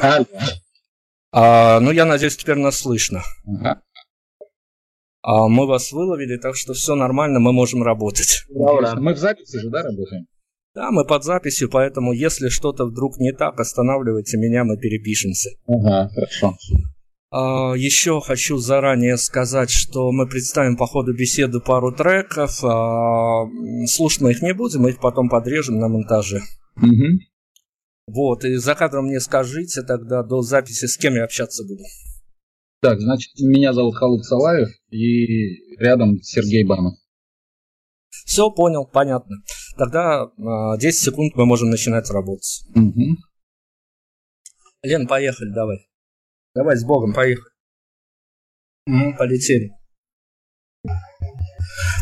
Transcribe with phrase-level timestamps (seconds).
[0.00, 0.26] Алло.
[1.32, 3.22] А, ну, я надеюсь, теперь нас слышно.
[3.46, 3.82] Ага.
[5.22, 8.44] А, мы вас выловили, так что все нормально, мы можем работать.
[8.48, 8.94] Ура.
[8.96, 10.26] Мы в записи же, да, работаем?
[10.74, 15.50] Да, мы под записью, поэтому если что-то вдруг не так, останавливайте меня, мы перепишемся.
[15.66, 16.56] Ага, хорошо.
[17.30, 22.64] А, Еще хочу заранее сказать, что мы представим по ходу беседы пару треков.
[22.64, 23.44] А,
[23.86, 26.40] Слушать мы их не будем, мы их потом подрежем на монтаже.
[26.76, 27.18] Мгм.
[28.08, 31.82] Вот, и за кадром мне скажите тогда до записи, с кем я общаться буду.
[32.80, 36.94] Так, значит, меня зовут Халык Салаев, и рядом Сергей Банов.
[38.24, 39.36] Все, понял, понятно.
[39.76, 42.64] Тогда а, 10 секунд мы можем начинать работать.
[42.74, 43.18] Мгм.
[44.82, 45.88] Лен, поехали, давай.
[46.54, 47.52] Давай с Богом, поехали.
[48.86, 49.70] Мгм, полетели.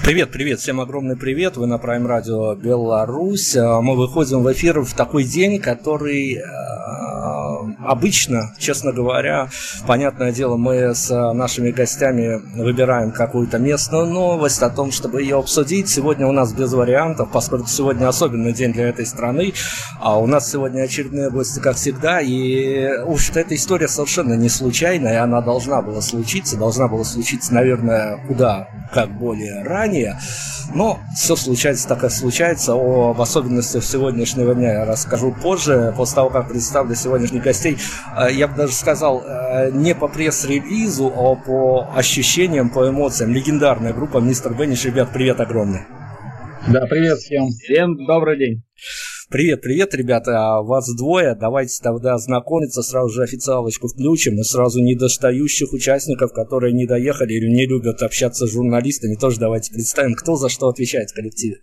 [0.07, 1.57] Привет, привет, всем огромный привет.
[1.57, 3.57] Вы на Prime Radio Беларусь.
[3.57, 7.06] А, Мы выходим в эфир в такой день, который а,
[7.87, 9.49] обычно, честно говоря,
[9.87, 15.39] понятное дело, мы с а, нашими гостями выбираем какую-то местную новость о том, чтобы ее
[15.39, 15.89] обсудить.
[15.89, 19.53] Сегодня у нас без вариантов, поскольку сегодня особенный день для этой страны.
[20.01, 22.21] А у нас сегодня очередные гости, как всегда.
[22.21, 28.25] И уж эта история совершенно не случайная, она должна была случиться, должна была случиться, наверное,
[28.27, 30.19] куда как более ранее.
[30.75, 32.75] Но все случается так, как случается.
[32.75, 37.76] О, в особенностях сегодняшнего дня я расскажу позже, после того, как представлю сегодняшних гостей.
[38.17, 43.33] Э, Я бы даже сказал, э, не по пресс-релизу, а по ощущениям, по эмоциям.
[43.33, 44.85] Легендарная группа Мистер Бенниш.
[44.85, 45.81] Ребят, привет огромный.
[46.69, 47.49] Да, привет всем.
[47.49, 48.63] Всем добрый день.
[49.29, 54.81] Привет, привет, ребята, А вас двое, давайте тогда знакомиться, сразу же официалочку включим, и сразу
[54.81, 60.37] недостающих участников, которые не доехали или не любят общаться с журналистами, тоже давайте представим, кто
[60.37, 61.57] за что отвечает в коллективе.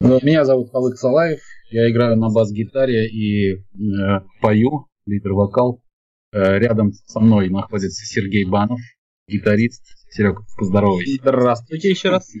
[0.00, 1.38] Ну, Меня зовут Халык Салаев,
[1.70, 3.58] я играю на бас-гитаре и э,
[4.42, 5.80] пою, лидер-вокал.
[6.32, 8.80] Э, рядом со мной находится Сергей Банов,
[9.28, 9.84] гитарист.
[10.10, 11.18] Серега, поздоровайся.
[11.20, 12.32] Здравствуйте еще раз.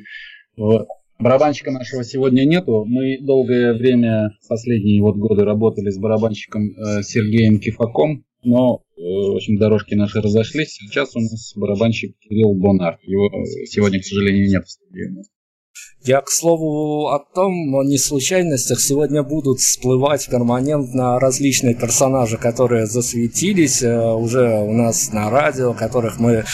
[0.56, 0.86] Вот.
[1.18, 2.84] Барабанщика нашего сегодня нету.
[2.84, 9.36] Мы долгое время, последние вот годы, работали с барабанщиком э, Сергеем Кифаком, но, э, в
[9.36, 10.74] общем, дорожки наши разошлись.
[10.74, 12.98] Сейчас у нас барабанщик Кирилл Бонар.
[13.02, 13.30] Его
[13.64, 15.22] сегодня, к сожалению, нет в студии.
[16.02, 23.82] Я, к слову, о том, о неслучайностях, сегодня будут всплывать перманентно различные персонажи, которые засветились
[23.82, 26.44] э, уже у нас на радио, которых мы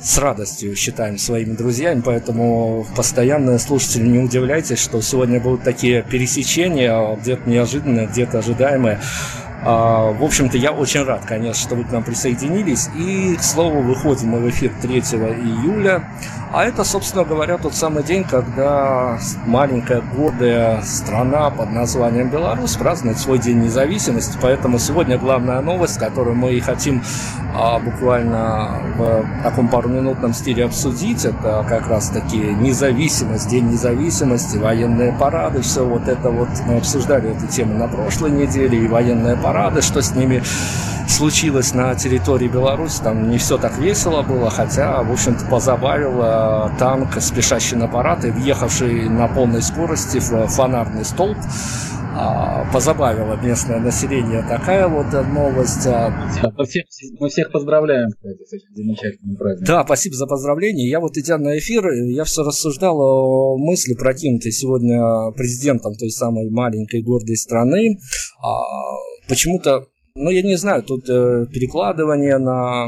[0.00, 7.16] с радостью считаем своими друзьями, поэтому постоянные слушатели не удивляйтесь, что сегодня будут такие пересечения,
[7.16, 9.00] где-то неожиданные, где-то ожидаемые.
[9.66, 12.88] А, В общем-то, я очень рад, конечно, что вы к нам присоединились.
[12.96, 16.04] И, к слову, выходим мы в эфир 3 июля.
[16.54, 23.18] А это, собственно говоря, тот самый день, когда маленькая гордая страна под названием Беларусь празднует
[23.18, 24.38] свой день независимости.
[24.40, 27.02] Поэтому сегодня главная новость, которую мы и хотим
[27.56, 35.12] а, буквально в таком паруминутном стиле обсудить, это как раз таки независимость, день независимости, военные
[35.12, 36.48] парады, все вот это вот.
[36.66, 40.40] Мы обсуждали эту тему на прошлой неделе, и военные парады, что с ними
[41.08, 43.00] случилось на территории Беларуси.
[43.02, 46.43] Там не все так весело было, хотя, в общем-то, позабавил э,
[46.78, 51.36] танк, спешащий на парад и въехавший на полной скорости в фонарный столб.
[52.16, 55.86] А, Позабавило местное население такая вот новость.
[55.86, 56.10] А,
[56.56, 56.84] мы, всех,
[57.18, 59.66] мы всех поздравляем, кстати, с этим замечательным праздником.
[59.66, 60.88] Да, спасибо за поздравления.
[60.88, 66.50] Я вот идя на эфир, я все рассуждал о мысли, прокинутой сегодня президентом той самой
[66.50, 67.98] маленькой гордой страны.
[68.40, 68.62] А,
[69.28, 72.86] почему-то, ну, я не знаю, тут э, перекладывание на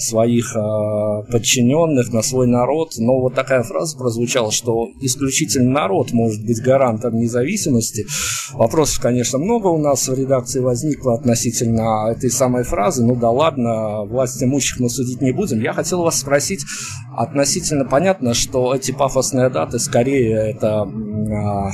[0.00, 6.42] своих э, подчиненных, на свой народ, но вот такая фраза прозвучала, что исключительно народ может
[6.46, 8.06] быть гарантом независимости.
[8.54, 13.04] Вопросов, конечно, много у нас в редакции возникло относительно этой самой фразы.
[13.04, 15.60] Ну да ладно, власть имущих мы судить не будем.
[15.60, 16.64] Я хотел вас спросить
[17.14, 21.70] относительно понятно, что эти пафосные даты скорее это а,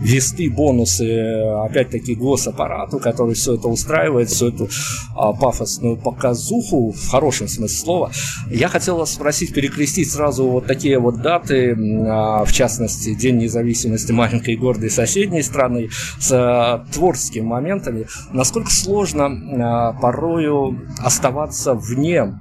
[0.00, 4.68] весты, бонусы, опять-таки, госаппарату, который все это устраивает, всю эту
[5.14, 8.10] а, пафосную показуху, в хорошем смысле слова.
[8.50, 11.76] Я хотел вас спросить, перекрестить сразу вот такие вот даты,
[12.06, 15.88] а, в частности, День независимости маленькой гордой соседней страны,
[16.18, 18.06] с а, творческими моментами.
[18.32, 22.38] Насколько сложно а, порою оставаться вне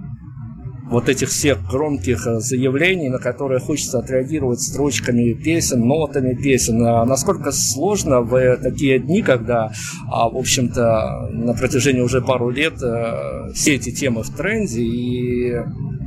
[0.89, 6.85] вот этих всех громких э, заявлений, на которые хочется отреагировать строчками песен, нотами песен.
[6.85, 9.71] А насколько сложно в э, такие дни, когда,
[10.11, 15.55] а, в общем-то, на протяжении уже пару лет э, все эти темы в тренде, и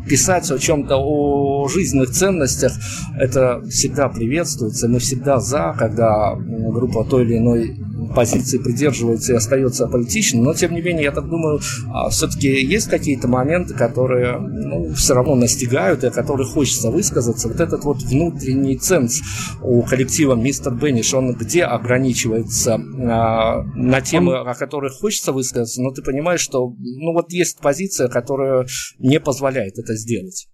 [0.08, 2.72] писать о чем-то, о жизненных ценностях,
[3.18, 7.76] это всегда приветствуется, мы всегда за, когда группа той или иной
[8.14, 11.60] позиции придерживается и остается аполитичным, но тем не менее, я так думаю,
[11.92, 17.48] а, все-таки есть какие-то моменты, которые ну, все равно настигают и о которых хочется высказаться.
[17.48, 19.20] Вот этот вот внутренний ценз
[19.62, 25.90] у коллектива Мистер Бенниш, он где ограничивается а, на темы, о которых хочется высказаться, но
[25.90, 28.66] ты понимаешь, что ну вот есть позиция, которая
[28.98, 30.48] не позволяет это сделать.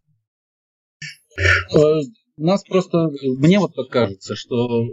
[1.75, 2.01] Э,
[2.37, 3.09] нас просто,
[3.39, 4.87] мне вот так кажется, что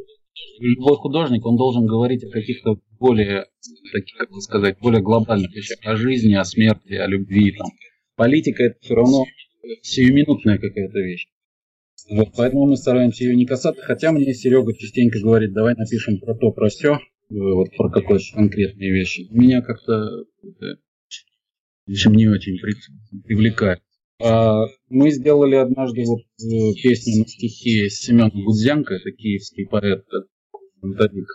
[0.59, 3.45] любой художник, он должен говорить о каких-то более,
[3.91, 7.51] таких, как сказать, более глобальных вещах, о жизни, о смерти, о любви.
[7.53, 7.67] Там.
[8.15, 9.25] Политика это все равно
[9.81, 11.27] сиюминутная какая-то вещь.
[12.09, 16.35] Вот, поэтому мы стараемся ее не касаться, хотя мне Серега частенько говорит, давай напишем про
[16.35, 16.99] то, про все,
[17.29, 19.27] вот про какие-то конкретные вещи.
[19.31, 20.25] Меня как-то
[21.87, 22.57] в общем, не очень
[23.23, 23.81] привлекает.
[24.23, 30.03] А, мы сделали однажды вот э, песню на стихи Семена Гудзянко, это киевский поэт,
[30.79, 31.27] фронтовик.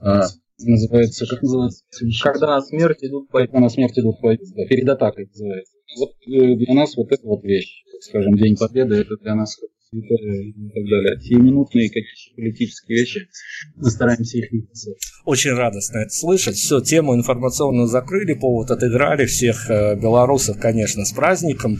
[0.00, 0.22] А,
[0.58, 1.84] называется, как называется?
[2.22, 5.74] Когда на смерть идут по Когда на смерть идут по да, перед атакой называется.
[5.98, 9.56] Вот э, для нас вот эта вот вещь, скажем, День Победы, это для нас
[9.92, 11.20] и так далее.
[11.20, 13.28] Сиюминутные какие-то политические вещи,
[13.76, 15.08] мы стараемся их не касаться.
[15.24, 16.56] Очень радостно это слышать.
[16.56, 19.26] Все, тему информационную закрыли, повод отыграли.
[19.26, 21.78] Всех э, белорусов, конечно, с праздником.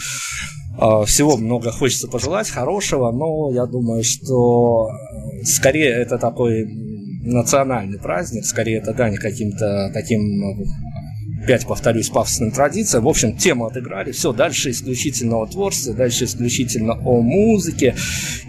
[0.78, 6.66] А, всего много хочется пожелать хорошего, но я думаю, что э, скорее это такой
[7.22, 10.20] национальный праздник, скорее это дань каким-то таким
[11.42, 13.04] опять повторюсь, пафосным традициям.
[13.04, 17.94] В общем, тему отыграли, все, дальше исключительно о творчестве, дальше исключительно о музыке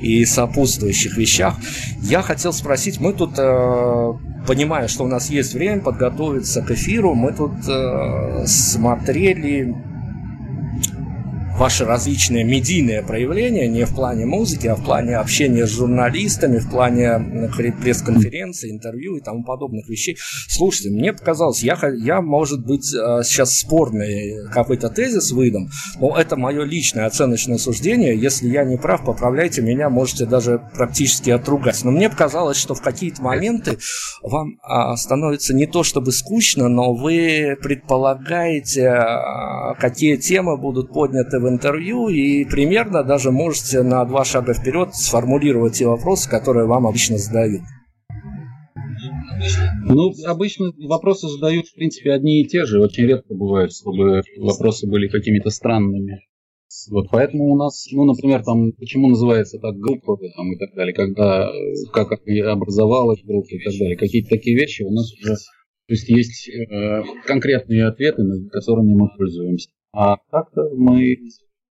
[0.01, 1.55] и сопутствующих вещах.
[2.01, 4.13] Я хотел спросить, мы тут, э,
[4.47, 9.73] понимая, что у нас есть время подготовиться к эфиру, мы тут э, смотрели
[11.61, 16.67] ваши различные медийные проявления, не в плане музыки, а в плане общения с журналистами, в
[16.71, 17.51] плане
[17.83, 20.17] пресс-конференций, интервью и тому подобных вещей.
[20.47, 25.69] Слушайте, мне показалось, я, я может быть, э, сейчас спорный какой-то тезис выдам,
[25.99, 28.19] но это мое личное оценочное суждение.
[28.19, 31.83] Если я не прав, поправляйте меня, можете даже практически отругать.
[31.83, 33.77] Но мне показалось, что в какие-то моменты
[34.23, 41.39] вам а, становится не то чтобы скучно, но вы предполагаете, а, какие темы будут подняты
[41.39, 46.88] в интервью и примерно даже можете на два шага вперед сформулировать те вопросы, которые вам
[46.88, 47.62] обычно задают.
[49.86, 52.80] Ну, обычно вопросы задают, в принципе, одни и те же.
[52.80, 56.19] Очень редко бывает, чтобы вопросы были какими-то странными.
[56.89, 60.94] Вот поэтому у нас, ну, например, там, почему называется так группа там, и так далее,
[60.94, 61.51] когда,
[61.92, 66.50] как образовалась группа и так далее, какие-то такие вещи у нас уже, то есть есть
[66.50, 69.69] э, конкретные ответы, которыми мы пользуемся.
[69.93, 71.17] А так-то мы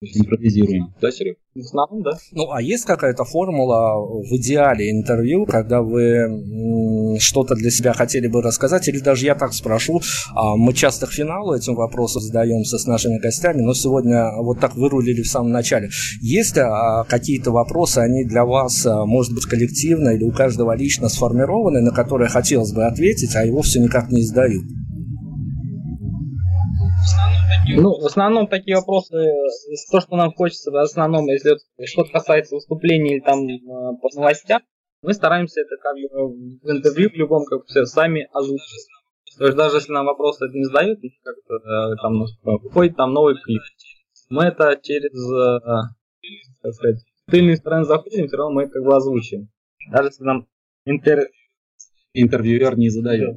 [0.03, 0.95] импровизируем.
[1.01, 1.39] Да, Серег?
[1.55, 2.13] В основном, да.
[2.33, 8.43] Ну, а есть какая-то формула в идеале интервью, когда вы что-то для себя хотели бы
[8.43, 10.01] рассказать, или даже я так спрошу,
[10.35, 14.77] а мы часто к финалу этим вопросом задаемся с нашими гостями, но сегодня вот так
[14.77, 15.91] вырулили в самом начале.
[16.21, 21.09] Есть а, какие-то вопросы, они для вас, а, может быть, коллективно или у каждого лично
[21.09, 24.65] сформированы, на которые хотелось бы ответить, а его все никак не издают?
[27.69, 29.17] Ну, в основном такие вопросы,
[29.91, 31.57] то, что нам хочется, в основном, если
[31.87, 34.63] что-то касается выступлений или там э, по новостям,
[35.03, 36.29] мы стараемся это как бы
[36.63, 38.87] в интервью в любом как бы сами озвучить.
[39.39, 42.25] То есть даже если нам вопросы это не задают, как-то э, там
[42.63, 43.63] выходит там новый клип,
[44.29, 45.61] мы это через, э,
[46.63, 49.49] как сказать, тыльные стороны заходим, все равно мы как бы озвучим.
[49.91, 50.47] Даже если нам
[50.85, 51.29] интер,
[52.15, 53.37] интервьюер не задает.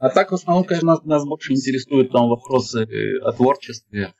[0.00, 4.14] А так, в основном, конечно, нас, нас больше интересуют там вопросы э, о творчестве,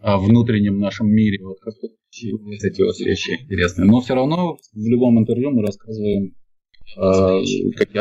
[0.00, 1.44] о внутреннем нашем мире.
[1.44, 1.74] Вот как
[2.12, 3.86] эти вот вещи интересные.
[3.88, 6.34] Но все равно в любом интервью мы рассказываем
[6.96, 7.42] э, о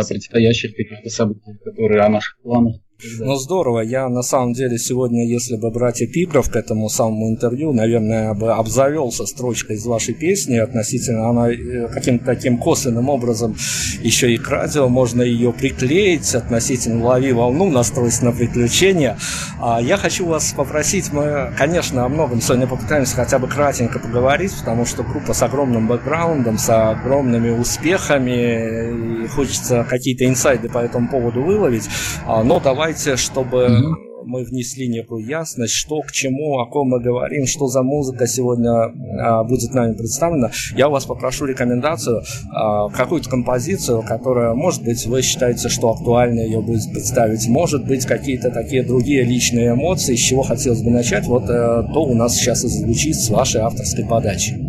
[0.07, 2.75] предстоящих каких-то событиях, которые о наших планах
[3.19, 7.71] ну здорово, я на самом деле сегодня, если бы брать эпиграф к этому самому интервью,
[7.71, 13.55] наверное, бы обзавелся строчкой из вашей песни относительно, она э, каким-то таким косвенным образом
[14.01, 19.17] еще и к радио, можно ее приклеить относительно «Лови волну», настроить на приключения.
[19.61, 24.53] А я хочу вас попросить, мы, конечно, о многом сегодня попытаемся хотя бы кратенько поговорить,
[24.59, 31.07] потому что группа с огромным бэкграундом, с огромными успехами, и хочется какие-то инсайды по этому
[31.07, 31.87] поводу выловить,
[32.25, 36.89] а, но давай давайте, чтобы mm мы внесли некую ясность, что к чему, о ком
[36.89, 42.21] мы говорим, что за музыка сегодня а, будет нами представлена, я у вас попрошу рекомендацию,
[42.51, 48.05] а, какую-то композицию, которая, может быть, вы считаете, что актуально ее будет представить, может быть,
[48.05, 52.35] какие-то такие другие личные эмоции, с чего хотелось бы начать, вот а, то у нас
[52.35, 54.68] сейчас и звучит с вашей авторской подачи.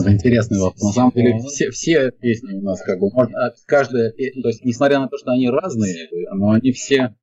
[0.00, 0.82] Это интересный вопрос.
[0.82, 5.00] На самом деле все, все песни у нас как бы, можно, каждая, то есть несмотря
[5.00, 7.14] на то, что они разные, но они все,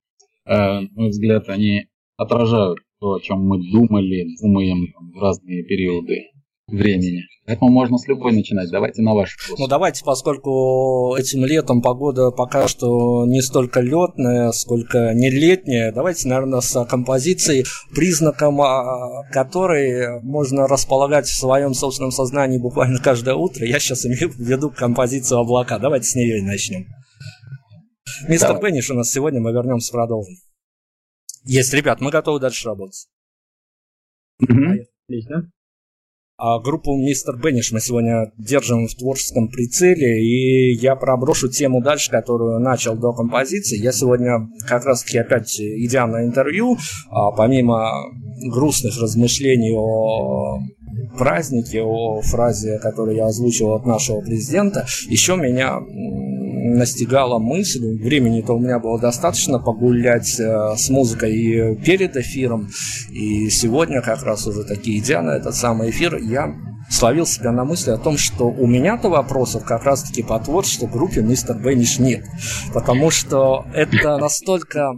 [0.45, 6.31] э, на мой взгляд, они отражают то, о чем мы думали, думаем в разные периоды
[6.67, 7.23] времени.
[7.45, 8.69] Поэтому можно с любой начинать.
[8.69, 9.57] Давайте на ваш вкус.
[9.57, 16.27] Ну давайте, поскольку этим летом погода пока что не столько летная, сколько не летняя, давайте,
[16.27, 23.65] наверное, с композицией, признаком а, которой можно располагать в своем собственном сознании буквально каждое утро.
[23.65, 25.79] Я сейчас имею в виду композицию облака.
[25.79, 26.85] Давайте с нее и начнем.
[28.27, 28.71] Мистер Давай.
[28.71, 30.35] Бенниш у нас сегодня, мы вернемся, продолжим.
[31.45, 33.07] Есть, ребят, мы готовы дальше работать.
[34.41, 35.49] Отлично.
[36.39, 42.11] А группу Мистер Бенниш мы сегодня держим в творческом прицеле, и я проброшу тему дальше,
[42.11, 43.81] которую начал до композиции.
[43.81, 46.77] Я сегодня как раз-таки опять, идя на интервью,
[47.09, 47.89] а помимо
[48.51, 50.59] грустных размышлений о
[51.17, 58.59] празднике, о фразе, которую я озвучил от нашего президента, еще меня настигала мысль, времени-то у
[58.59, 62.69] меня было достаточно погулять э, с музыкой перед эфиром,
[63.09, 66.53] и сегодня как раз уже такие идя на этот самый эфир, я
[66.89, 71.21] словил себя на мысли о том, что у меня-то вопросов как раз-таки по творчеству группе
[71.21, 72.25] Мистер Бенниш нет.
[72.73, 74.93] Потому что это настолько,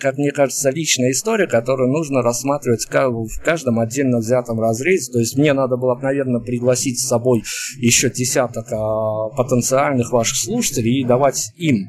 [0.00, 5.12] как мне кажется, личная история, которую нужно рассматривать в каждом отдельно взятом разрезе.
[5.12, 7.42] То есть мне надо было, наверное, пригласить с собой
[7.78, 11.88] еще десяток а, потенциальных ваших слушателей и давать им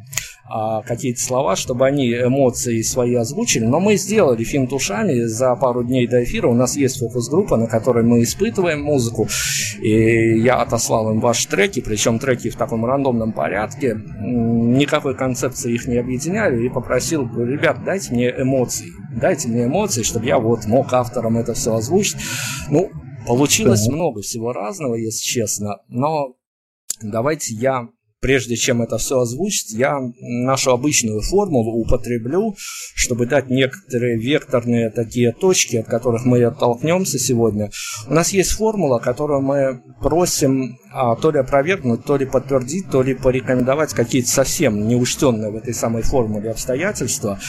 [0.85, 3.65] какие-то слова, чтобы они эмоции свои озвучили.
[3.65, 6.47] Но мы сделали финт ушами за пару дней до эфира.
[6.47, 9.27] У нас есть фокус-группа, на которой мы испытываем музыку.
[9.81, 13.95] И я отослал им ваши треки, причем треки в таком рандомном порядке.
[14.19, 16.65] Никакой концепции их не объединяли.
[16.65, 18.89] И попросил, ребят, дайте мне эмоции.
[19.19, 22.17] Дайте мне эмоции, чтобы я вот мог авторам это все озвучить.
[22.69, 22.91] Ну,
[23.25, 25.77] получилось много всего разного, если честно.
[25.87, 26.35] Но
[27.01, 27.87] давайте я
[28.23, 32.55] прежде чем это все озвучить, я нашу обычную формулу употреблю,
[32.95, 37.69] чтобы дать некоторые векторные такие точки, от которых мы оттолкнемся сегодня.
[38.07, 43.03] У нас есть формула, которую мы просим а, то ли опровергнуть, то ли подтвердить, то
[43.03, 47.39] ли порекомендовать какие-то совсем неучтенные в этой самой формуле обстоятельства.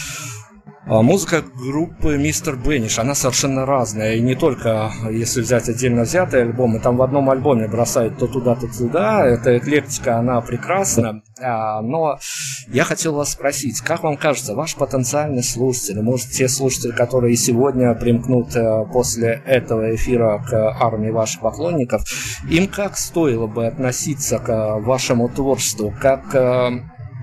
[0.87, 4.17] А музыка группы Мистер Бенниш, она совершенно разная.
[4.17, 8.55] И не только, если взять отдельно взятые альбомы, там в одном альбоме бросают то туда,
[8.55, 9.25] то туда.
[9.27, 11.23] Эта эклектика, она прекрасна.
[11.41, 12.19] А, но
[12.69, 17.95] я хотел вас спросить, как вам кажется, ваш потенциальный слушатель, может, те слушатели, которые сегодня
[17.95, 22.05] примкнут э, после этого эфира к армии ваших поклонников,
[22.49, 26.71] им как стоило бы относиться к вашему творчеству, как э,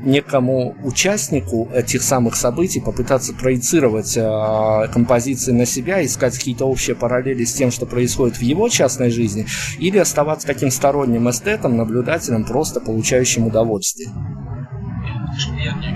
[0.04, 7.44] некому участнику этих самых событий попытаться проецировать э, композиции на себя, искать какие-то общие параллели
[7.44, 9.46] с тем, что происходит в его частной жизни,
[9.80, 14.10] или оставаться таким сторонним эстетом, наблюдателем, просто получающим удовольствие.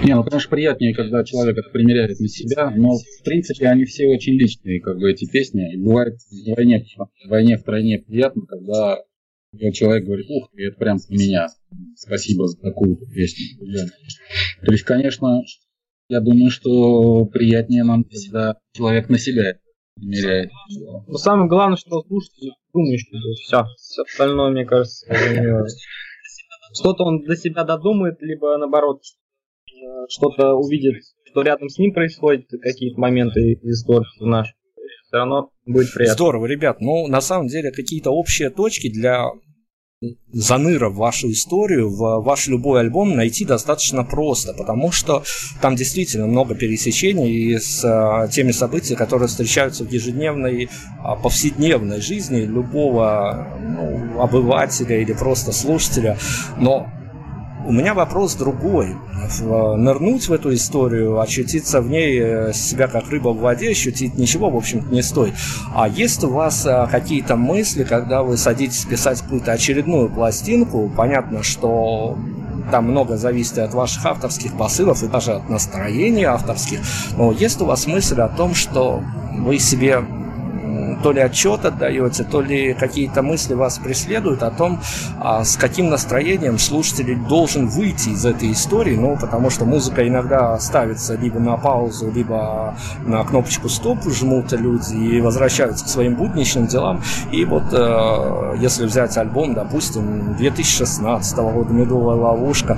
[0.03, 4.07] Не, ну, конечно, приятнее, когда человек это примеряет на себя, но, в принципе, они все
[4.07, 5.75] очень личные, как бы, эти песни.
[5.77, 6.85] Бывает вдвойне,
[7.25, 8.99] вдвойне, втройне приятно, когда
[9.73, 11.47] человек говорит, ух ты, это прям меня.
[11.95, 13.57] Спасибо за такую песню.
[14.65, 15.41] То есть, конечно,
[16.09, 19.57] я думаю, что приятнее нам, когда человек на себя
[19.97, 20.51] меряет.
[21.07, 25.07] Но самое главное, что слушатель думаешь, что все, все остальное, мне кажется,
[26.73, 29.01] что-то он для себя додумает, либо наоборот,
[30.09, 34.57] что-то увидит, что рядом с ним происходит, какие-то моменты из творчества нашего
[35.15, 36.13] все равно будет приятно.
[36.13, 36.81] Здорово, ребят.
[36.81, 39.29] Ну, на самом деле, какие-то общие точки для
[40.33, 45.23] заныра в вашу историю, в ваш любой альбом найти достаточно просто, потому что
[45.61, 50.69] там действительно много пересечений с а, теми событиями, которые встречаются в ежедневной,
[50.99, 56.17] а, повседневной жизни любого ну, обывателя или просто слушателя.
[56.59, 56.87] Но
[57.65, 58.95] у меня вопрос другой.
[59.41, 64.49] Нырнуть в эту историю, очутиться в ней, э, себя как рыба в воде, ощутить ничего,
[64.49, 65.33] в общем-то, не стоит.
[65.73, 71.41] А есть у вас э, какие-то мысли, когда вы садитесь писать какую-то очередную пластинку, понятно,
[71.41, 72.17] что
[72.71, 76.79] там много зависит от ваших авторских посылов и даже от настроения авторских,
[77.17, 79.03] но есть у вас мысль о том, что
[79.37, 80.03] вы себе
[81.03, 84.79] то ли отчет отдаете, то ли какие-то мысли вас преследуют о том,
[85.19, 90.57] а, с каким настроением слушатель должен выйти из этой истории, ну, потому что музыка иногда
[90.59, 92.75] ставится либо на паузу, либо
[93.05, 97.01] на кнопочку стоп жмут люди и возвращаются к своим будничным делам.
[97.31, 102.77] И вот э, если взять альбом, допустим, 2016 года «Медовая ловушка»,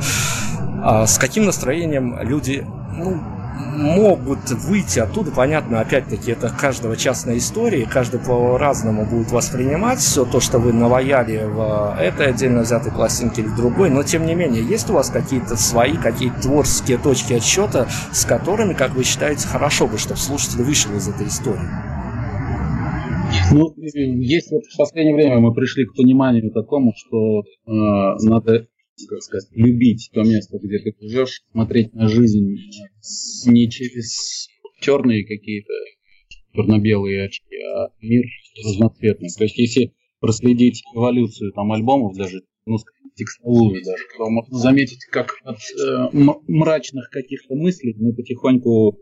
[0.84, 3.20] э, с каким настроением люди, ну,
[3.58, 10.40] могут выйти оттуда, понятно, опять-таки, это каждого частная история, каждый по-разному будет воспринимать все то,
[10.40, 14.90] что вы наваяли в этой отдельно взятой пластинке или другой, но тем не менее, есть
[14.90, 19.98] у вас какие-то свои, какие-то творческие точки отсчета, с которыми, как вы считаете, хорошо бы,
[19.98, 21.68] чтобы слушатель вышел из этой истории?
[23.52, 28.68] Ну, есть вот в последнее время мы пришли к пониманию такому, что э, надо
[29.06, 32.56] как сказать, любить то место, где ты живешь, смотреть на жизнь
[33.46, 34.50] не через
[34.82, 35.74] черные какие-то
[36.54, 38.26] черно-белые очки, а мир
[38.64, 39.30] разноцветный.
[39.38, 42.78] То есть, если проследить эволюцию там альбомов даже, ну,
[43.16, 46.10] текстовую даже, то можно заметить, как от э,
[46.48, 48.98] мрачных каких-то мыслей мы потихоньку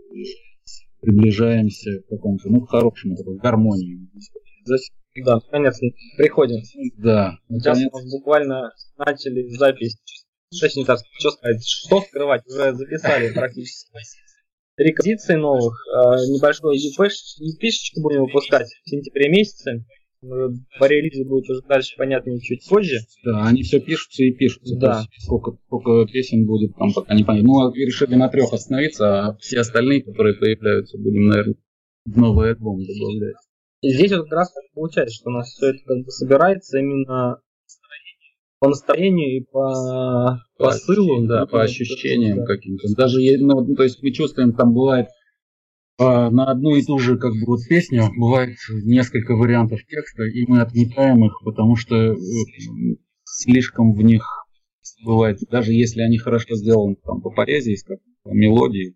[1.02, 4.10] приближаемся к какому-то, ну, хорошему, такой гармонии.
[5.16, 5.80] Да, наконец
[6.18, 6.62] приходим.
[6.98, 7.38] Да.
[7.50, 9.98] Сейчас мы буквально начали запись.
[10.60, 13.92] Точнее так, что сказать, что скрывать, уже записали практически.
[14.76, 19.86] Три композиции новых, а, небольшой EP-шечку будем выпускать в сентябре месяце.
[20.80, 23.00] По релизу будет уже дальше понятнее чуть позже.
[23.24, 24.76] Да, они все пишутся и пишутся.
[24.78, 25.06] Да.
[25.20, 27.48] Сколько, сколько песен будет там пока не понятно.
[27.48, 31.56] Ну, решили на трех остановиться, а все остальные, которые появляются, будем, наверное,
[32.06, 33.36] новый альбом добавлять.
[33.94, 37.40] Здесь вот как раз получается, что у нас все это как бы собирается именно
[38.60, 41.28] по настроению и по посылу.
[41.28, 42.46] Да, по ощущениям да.
[42.46, 42.88] каким-то.
[42.96, 45.08] Даже, ну, то есть мы чувствуем, там бывает
[45.98, 50.46] а, на одну и ту же как бы вот песню бывает несколько вариантов текста, и
[50.48, 52.16] мы отметаем их, потому что э,
[53.24, 54.28] слишком в них
[55.06, 58.96] бывает, даже если они хорошо сделаны там по поэзии, как по мелодии,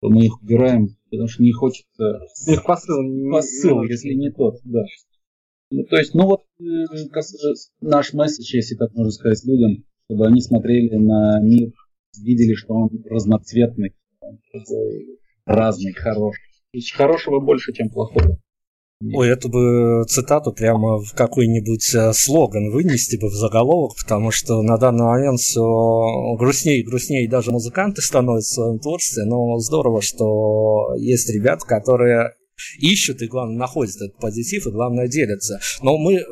[0.00, 2.20] то мы их убираем, потому что не хочется...
[2.46, 2.98] Их посыл.
[3.30, 4.82] Посыл, если не тот, да.
[5.70, 6.64] Ну, то есть, ну вот э,
[7.80, 11.72] наш месседж, если так можно сказать, людям, чтобы они смотрели на мир,
[12.22, 13.94] видели, что он разноцветный,
[15.44, 16.42] разный, хороший.
[16.94, 18.38] Хорошего больше, чем плохого.
[19.02, 24.62] Ой, эту бы цитату прямо в какой-нибудь э, слоган вынести бы в заголовок, потому что
[24.62, 25.60] на данный момент все
[26.38, 32.32] грустнее и грустнее даже музыканты становятся в своем творчестве, но здорово, что есть ребята, которые
[32.80, 35.60] ищут и, главное, находят этот позитив и, главное, делятся.
[35.82, 36.24] Но мы...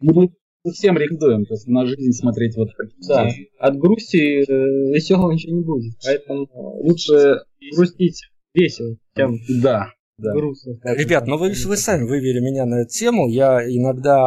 [0.00, 2.88] Мы всем рекомендуем то есть, на жизнь смотреть вот так.
[3.06, 6.48] Да, от грусти э, веселого ничего не будет, поэтому
[6.82, 7.42] лучше
[7.76, 9.36] грустить весело, чем...
[9.62, 10.32] Да, да.
[10.32, 10.78] грустно.
[10.84, 13.28] Ребят, ну вы, вы сами вывели меня на эту тему.
[13.28, 14.20] Я иногда,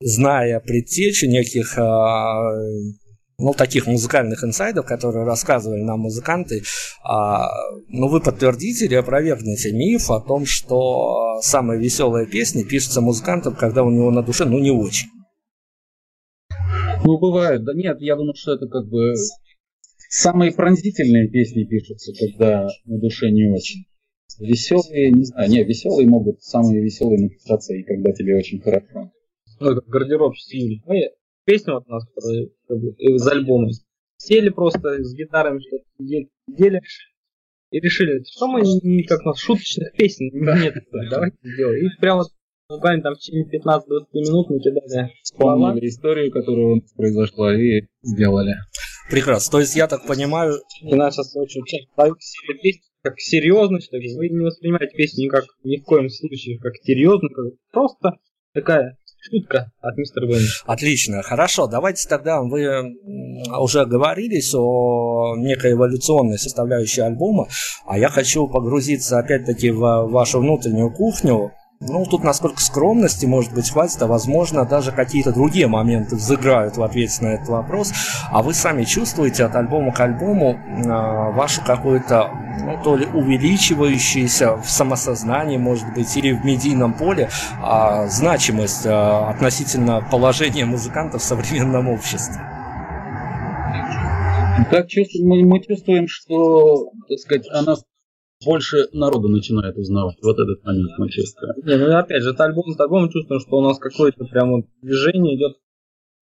[0.00, 2.52] зная предтечи неких а,
[3.38, 6.62] ну, таких музыкальных инсайдов, которые рассказывали нам музыканты,
[7.02, 7.48] а,
[7.88, 13.82] ну, вы подтвердите или опровергнете миф о том, что самые веселые песни пишутся музыкантом, когда
[13.82, 15.08] у него на душе, ну, не очень.
[17.04, 17.64] Ну, бывает.
[17.64, 19.14] Да нет, я думаю, что это как бы
[20.08, 23.84] самые пронзительные песни пишутся, когда на душе не очень.
[24.42, 29.12] Веселые, не знаю, не, веселые могут самые веселые написаться, и когда тебе очень хорошо.
[29.60, 30.82] Ну, как гардероб стиль.
[30.84, 30.94] Ну,
[31.44, 32.48] песня вот у нас, которая
[32.98, 33.68] из альбома.
[34.16, 36.80] Сели просто с гитарами что-то сидели
[37.70, 40.74] и решили, что мы не как у нас шуточных песен нет,
[41.10, 41.86] давайте сделаем.
[41.86, 42.24] И прямо
[42.68, 43.82] буквально там в течение 15-20
[44.14, 48.54] минут мы кидали Вспомнили историю, которая у нас произошла, и сделали.
[49.10, 49.52] Прекрасно.
[49.52, 50.54] То есть я так понимаю...
[50.82, 52.14] И нас сейчас очень часто
[52.62, 56.74] песни как серьезность, то есть вы не воспринимаете песню как ни в коем случае как
[56.82, 58.18] серьезно, как просто
[58.54, 60.46] такая шутка от мистера Бенни.
[60.66, 62.94] Отлично, хорошо, давайте тогда вы
[63.58, 67.48] уже говорились о некой эволюционной составляющей альбома,
[67.86, 71.52] а я хочу погрузиться опять-таки в вашу внутреннюю кухню,
[71.88, 76.82] ну, тут насколько скромности, может быть, хватит, а возможно, даже какие-то другие моменты взыграют в
[76.82, 77.92] ответе на этот вопрос.
[78.30, 84.56] А вы сами чувствуете от альбома к альбому э, вашу какую-то, ну, то ли увеличивающуюся
[84.56, 87.28] в самосознании, может быть, или в медийном поле
[87.62, 92.40] э, значимость э, относительно положения музыкантов в современном обществе?
[94.70, 97.74] Так чувствуем, мы, мы чувствуем, что, так сказать, она
[98.44, 100.16] больше народу начинает узнавать.
[100.22, 101.54] Вот этот момент чувствуем.
[101.64, 105.36] Не, ну опять же, это альбом с альбомом чувствуем, что у нас какое-то прямо движение
[105.36, 105.56] идет.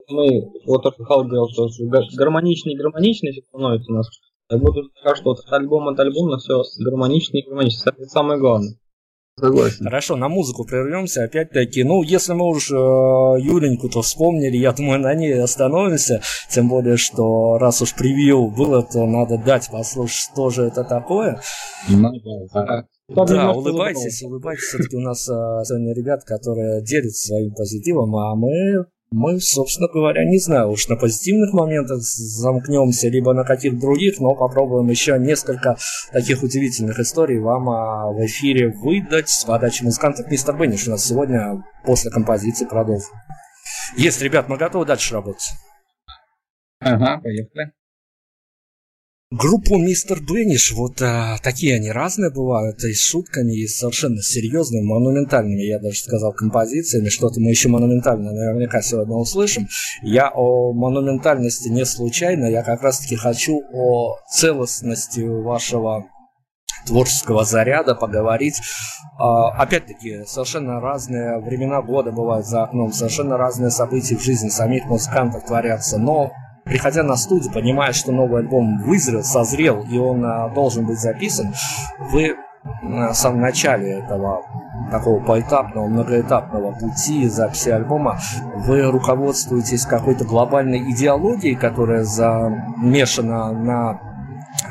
[0.09, 1.69] Мы, вот Хал говорил, что
[2.17, 4.09] гармоничнее и гармоничнее становится у нас.
[4.51, 7.95] Я буду сказать, что от альбома от альбома все гармоничнее и гармоничнее.
[7.97, 8.75] Это самое главное.
[9.41, 9.85] Согласен.
[9.85, 11.25] Хорошо, на музыку прервемся.
[11.25, 16.23] Опять-таки, ну, если мы уж э, Юленьку-то вспомнили, я думаю, на ней остановимся.
[16.51, 21.41] Тем более, что раз уж превью было, то надо дать послушать, что же это такое.
[21.89, 22.19] Надо,
[22.53, 22.85] да.
[23.09, 24.63] Да, улыбайтесь, улыбайтесь.
[24.63, 30.25] Все-таки у нас а, сегодня ребят, которые делятся своим позитивом, а мы Мы, собственно говоря,
[30.25, 35.77] не знаю, уж на позитивных моментах замкнемся, либо на каких других, но попробуем еще несколько
[36.13, 40.31] таких удивительных историй вам а, в эфире выдать с подачи музыкантов.
[40.31, 43.11] Мистер Бенниш у нас сегодня после композиции продолжим.
[43.97, 45.51] Есть, ребят, мы готовы дальше работать.
[46.79, 47.73] Ага, поехали.
[49.33, 54.83] Группу Мистер Бенниш, вот а, такие они разные бывают, и с шутками, и совершенно серьезными,
[54.83, 57.11] монументальными, я даже сказал, композициями.
[57.11, 59.69] Что-то мы еще монументально наверняка сегодня услышим.
[60.03, 66.07] Я о монументальности не случайно, я как раз-таки хочу о целостности вашего
[66.89, 68.61] творческого заряда поговорить.
[69.17, 74.87] А, опять-таки, совершенно разные времена года бывают за окном, совершенно разные события в жизни самих
[74.87, 76.33] музыкантов творятся, но
[76.71, 81.53] приходя на студию, понимая, что новый альбом вызрел, созрел, и он а, должен быть записан,
[82.13, 82.37] вы
[82.83, 84.43] на самом начале этого
[84.91, 88.21] такого поэтапного, многоэтапного пути записи альбома
[88.55, 94.01] вы руководствуетесь какой-то глобальной идеологией, которая замешана на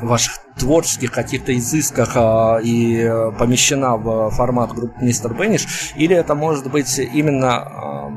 [0.02, 6.36] ваших творческих каких-то изысках а, и э, помещена в формат группы Мистер Бенниш, или это
[6.36, 8.10] может быть именно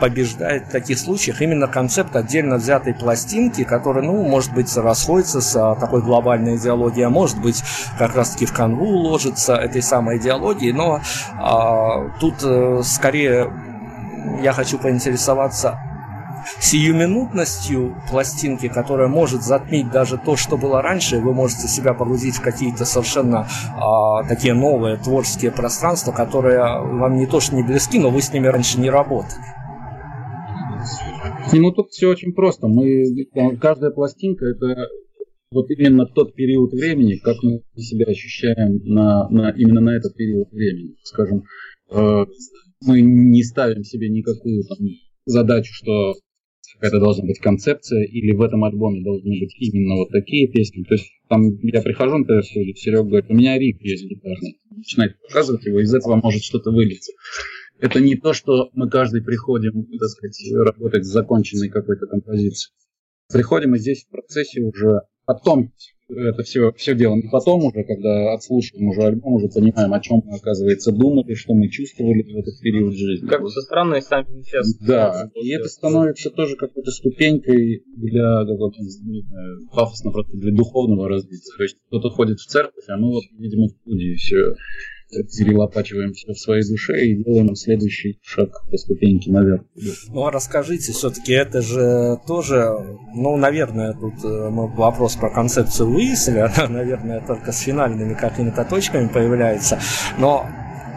[0.00, 5.54] побеждает в таких случаях именно концепт отдельно взятой пластинки, которая, ну, может быть, расходится с
[5.56, 7.62] а, такой глобальной идеологией, а может быть,
[7.98, 11.00] как раз-таки в канву уложится этой самой идеологии, но
[11.38, 13.52] а, тут а, скорее
[14.42, 15.78] я хочу поинтересоваться
[16.60, 22.42] сиюминутностью пластинки, которая может затмить даже то, что было раньше, вы можете себя погрузить в
[22.42, 28.10] какие-то совершенно а, такие новые творческие пространства, которые вам не то что не близки, но
[28.10, 29.40] вы с ними раньше не работали.
[31.52, 32.68] Ну, тут все очень просто.
[32.68, 33.04] Мы,
[33.60, 34.88] каждая пластинка это
[35.50, 40.50] вот именно тот период времени, как мы себя ощущаем на, на, именно на этот период
[40.50, 40.96] времени.
[41.04, 41.44] Скажем,
[41.90, 42.24] э,
[42.84, 44.78] мы не ставим себе никакую там,
[45.26, 46.14] задачу, что
[46.74, 50.82] какая-то должна быть концепция, или в этом альбоме должны быть именно вот такие песни.
[50.82, 54.58] То есть там я прихожу, например, Серега говорит, у меня риф есть гитарный.
[54.70, 57.12] Начинает показывать его, из этого может что-то вылиться
[57.84, 62.72] это не то, что мы каждый приходим, так сказать, работать с законченной какой-то композицией.
[63.30, 65.70] Приходим и здесь в процессе уже потом
[66.08, 67.20] это все, все делаем.
[67.20, 71.54] И потом уже, когда отслушиваем уже альбом, уже понимаем, о чем мы, оказывается, думали, что
[71.54, 73.26] мы чувствовали в этот период жизни.
[73.26, 74.78] Как бы со стороны сами сейчас.
[74.78, 78.78] Да, и это становится тоже какой-то ступенькой для какого-то,
[79.74, 81.52] пафосно просто для духовного развития.
[81.56, 84.54] То есть кто-то ходит в церковь, а мы вот, видимо, в студии все
[85.22, 89.62] перелопачиваем все в своей душе и делаем следующий шаг по ступеньке наверх.
[90.08, 92.74] Ну, а расскажите, все-таки это же тоже,
[93.14, 99.08] ну, наверное, тут э, вопрос про концепцию выяснили, она, наверное, только с финальными какими-то точками
[99.08, 99.78] появляется,
[100.18, 100.46] но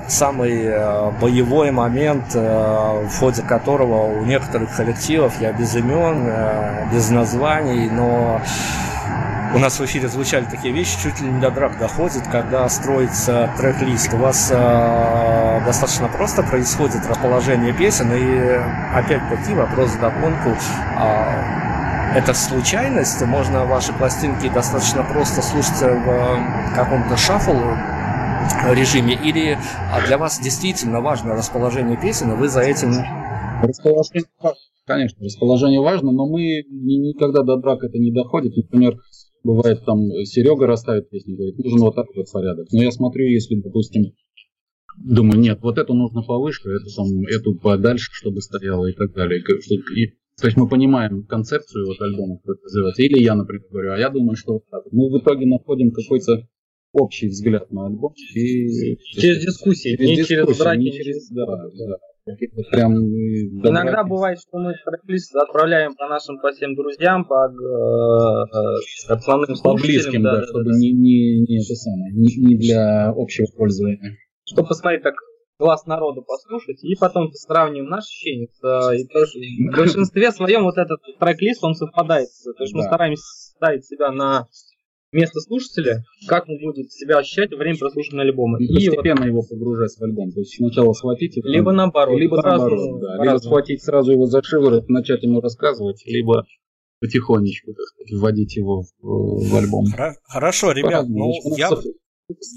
[0.08, 6.32] самый э, боевой момент, э, в ходе которого у некоторых коллективов, я без имен,
[6.94, 8.42] без названий, но
[9.54, 13.50] у нас в эфире звучали такие вещи, чуть ли не до драк доходит, когда строится
[13.58, 14.14] трек-лист.
[14.14, 18.60] У вас э, достаточно просто происходит расположение песен, и
[18.94, 20.50] опять-таки вопрос в догонку.
[20.50, 23.22] Э, это случайность?
[23.22, 27.58] Можно ваши пластинки достаточно просто слушать в каком-то шаффл
[28.72, 29.58] режиме, или
[29.92, 32.94] а для вас действительно важно расположение песен, и вы за этим...
[33.62, 34.30] Расположение,
[34.86, 38.56] конечно, расположение важно, но мы никогда до драка это не доходит.
[38.56, 38.96] Например,
[39.48, 42.68] Бывает там Серега расставит песню, говорит, нужен вот такой вот порядок.
[42.74, 44.12] Но я смотрю, если, допустим,
[44.98, 49.40] думаю, нет, вот эту нужно повыше, эту, там, эту подальше, чтобы стояло и так далее.
[49.40, 50.08] И,
[50.38, 53.04] то есть мы понимаем концепцию вот альбома, это называется.
[53.04, 54.84] Или я, например, говорю, а я думаю, что вот так.
[54.92, 56.46] Мы в итоге находим какой-то
[56.92, 58.14] общий взгляд на альбом.
[58.36, 60.80] И, через дискуссии, через не дискуссии, через драки.
[60.80, 61.98] Не через, да, да.
[62.72, 69.58] Прям Иногда бывает, что мы трек-лист отправляем по нашим по всем друзьям, по э, основным
[69.64, 70.72] по близким, да, да, да чтобы да.
[70.78, 74.18] Не, не, не, это самое, не, не для общего пользования.
[74.46, 75.16] Чтобы посмотреть, как
[75.60, 78.46] глаз народу послушать, и потом сравним наши ощущения.
[78.46, 82.30] И то, в большинстве своем вот этот трек-лист, он совпадает.
[82.58, 82.78] То есть да.
[82.78, 83.24] мы стараемся
[83.56, 84.48] ставить себя на
[85.12, 88.58] место слушателя, как он будет себя ощущать во время прослушивания альбома.
[88.60, 89.28] И, и постепенно вот...
[89.28, 90.32] его погружать в альбом.
[90.32, 91.48] То есть сначала схватить его.
[91.48, 92.20] Либо наоборот.
[92.20, 93.24] Либо наоборот, да.
[93.24, 96.46] Либо схватить сразу его за шиворот, начать ему рассказывать, либо
[97.00, 99.86] потихонечку, так сказать, вводить его в, в альбом.
[100.24, 101.70] Хорошо, ребят, ну, я,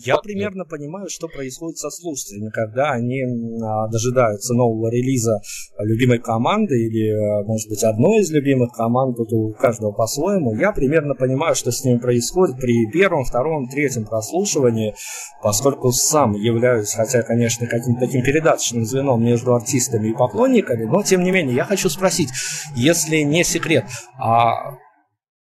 [0.05, 5.41] Я примерно понимаю, что происходит со слушателями, когда они а, дожидаются нового релиза
[5.79, 10.57] любимой команды или, а, может быть, одной из любимых команд, тут у каждого по-своему.
[10.57, 14.97] Я примерно понимаю, что с ними происходит при первом, втором, третьем прослушивании,
[15.41, 21.23] поскольку сам являюсь, хотя, конечно, каким-то таким передаточным звеном между артистами и поклонниками, но, тем
[21.23, 22.31] не менее, я хочу спросить,
[22.75, 23.85] если не секрет,
[24.19, 24.79] а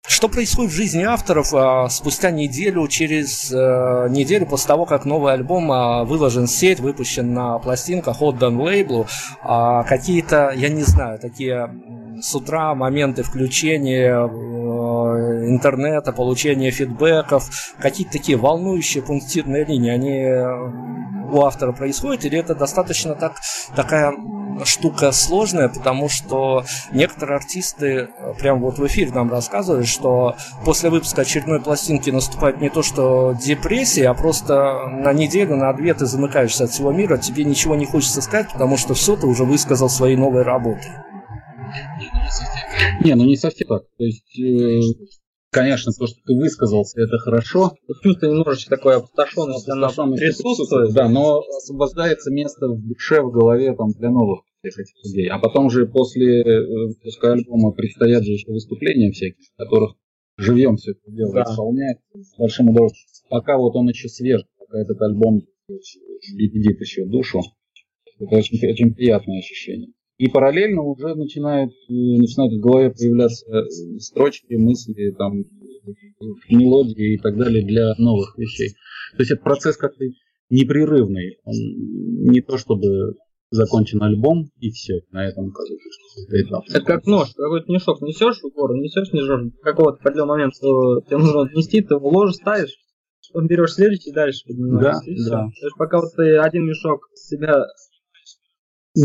[0.07, 5.33] что происходит в жизни авторов а, спустя неделю, через а, неделю после того, как новый
[5.33, 9.07] альбом а, выложен в сеть, выпущен на пластинках, отдан лейблу?
[9.41, 11.69] А, какие-то, я не знаю, такие
[12.21, 17.49] с утра моменты включения э, интернета, получения фидбэков,
[17.80, 23.34] какие-то такие волнующие пунктирные линии, они у автора происходят, или это достаточно так,
[23.75, 24.13] такая
[24.63, 30.89] штука сложная, потому что некоторые артисты э, прямо вот в эфире нам рассказывали, что после
[30.89, 36.06] выпуска очередной пластинки наступает не то что депрессия, а просто на неделю, на две ты
[36.06, 39.89] замыкаешься от всего мира, тебе ничего не хочется сказать, потому что все ты уже высказал
[39.89, 40.91] своей новой работой.
[43.03, 43.83] Не, ну не совсем так.
[43.97, 44.79] То есть, э,
[45.51, 47.73] конечно, то, что ты высказался, это хорошо.
[48.03, 50.93] Чувство немножечко такое опустошенность, она присутствует.
[50.93, 55.29] Да, но освобождается место в душе, в голове там, для новых всех этих людей.
[55.29, 59.95] А потом же после выпуска альбома предстоят же еще выступления всякие, в которых
[60.37, 61.43] живьем все это дело да.
[61.43, 63.07] исполняет с большим удовольствием.
[63.29, 67.41] Пока вот он еще свеж, пока этот альбом лебедит еще душу,
[68.19, 69.91] это очень, очень приятное ощущение.
[70.17, 75.43] И параллельно уже начинают, э, начинают в голове появляться э, строчки, мысли, там,
[76.49, 78.69] мелодии и так далее для новых вещей.
[79.15, 80.03] То есть это процесс как-то
[80.49, 81.38] непрерывный.
[81.43, 81.53] Он
[82.32, 83.15] не то чтобы
[83.49, 88.75] закончен альбом и все, на этом кажется, это как нож, какой-то мешок несешь в гору,
[88.75, 92.75] несешь, несешь, какого-то определенного момента что тебе нужно отнести, ты его ложишь, ставишь,
[93.34, 94.97] он берешь следующий и дальше поднимаешь.
[95.30, 95.39] Да, да.
[95.60, 97.63] То есть пока вот ты один мешок с себя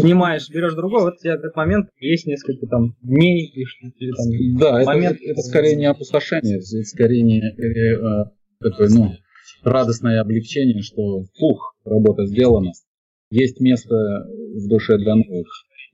[0.01, 4.85] снимаешь, берешь другой, вот у тебя этот момент есть несколько там дней или там Да,
[4.85, 5.17] момент...
[5.17, 8.25] это, это скорее не опустошение, это скорее не э, э,
[8.61, 9.13] такое, ну,
[9.63, 12.73] радостное облегчение, что фух, работа сделана,
[13.31, 15.49] есть место в душе для новых.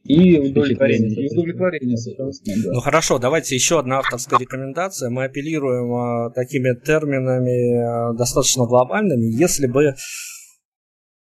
[0.04, 1.26] И удовлетворение.
[1.26, 2.72] И удовлетворение, да.
[2.72, 5.11] Ну хорошо, давайте еще одна авторская рекомендация.
[5.11, 9.26] Мы апеллируем а, такими терминами а, достаточно глобальными.
[9.26, 9.94] Если бы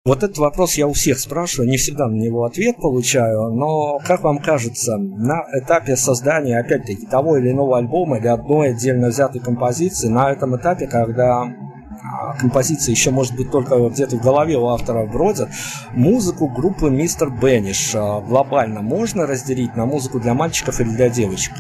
[0.06, 4.22] вот этот вопрос я у всех спрашиваю, не всегда на него ответ получаю, но, как
[4.22, 10.06] вам кажется, на этапе создания, опять-таки, того или иного альбома или одной отдельно взятой композиции,
[10.06, 15.04] на этом этапе, когда а, композиция еще может быть только где-то в голове у автора
[15.06, 15.48] бродят,
[15.92, 21.52] музыку группы Мистер Бенниш а, глобально можно разделить на музыку для мальчиков или для девочек?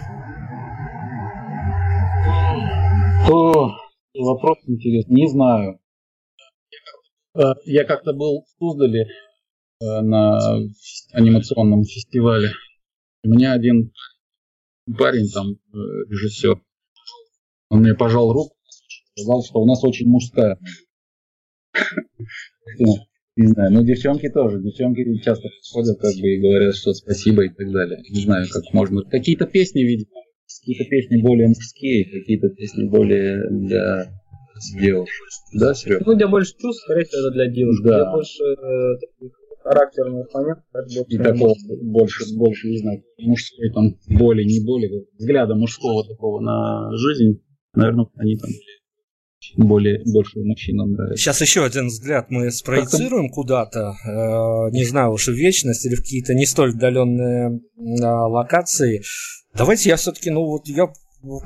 [3.28, 3.70] О,
[4.14, 5.80] вопрос интересный, не знаю.
[7.36, 10.38] Э, я как-то был в Суздале э, на
[11.12, 12.50] анимационном фестивале.
[13.24, 13.92] У меня один
[14.98, 15.76] парень там, э,
[16.08, 16.60] режиссер,
[17.68, 18.56] он мне пожал руку,
[19.14, 20.58] сказал, что у нас очень мужская.
[23.38, 24.62] Не знаю, но девчонки тоже.
[24.62, 28.02] Девчонки часто подходят как бы и говорят, что спасибо и так далее.
[28.08, 29.02] Не знаю, как можно.
[29.02, 30.08] Какие-то песни, видимо,
[30.46, 34.06] какие-то песни более мужские, какие-то песни более для
[34.78, 35.26] девушек.
[35.54, 36.04] Да, Серега?
[36.06, 37.84] Ну, где больше чувств, скорее всего, это для девушек.
[37.84, 38.02] Да.
[38.02, 39.32] Где больше э, таких
[39.66, 40.64] характерных моментов.
[41.08, 44.88] И такого больше, больше, не знаю, мужской там боли, не боли,
[45.18, 47.42] взгляда мужского такого на жизнь.
[47.74, 48.50] Наверное, они там
[49.56, 51.22] более больше мужчинам нравится.
[51.22, 56.00] Сейчас еще один взгляд мы спроецируем куда-то, э, не знаю уж в вечность или в
[56.00, 59.02] какие-то не столь отдаленные э, локации.
[59.54, 60.88] Давайте я все-таки, ну вот я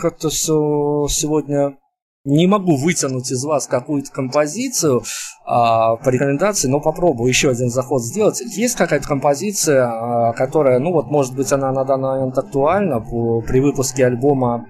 [0.01, 1.77] как-то сегодня
[2.25, 5.03] не могу вытянуть из вас какую-то композицию
[5.47, 8.41] а, по рекомендации, но попробую еще один заход сделать.
[8.41, 13.41] Есть какая-то композиция, а, которая, ну вот, может быть, она на данный момент актуальна по,
[13.41, 14.67] при выпуске альбома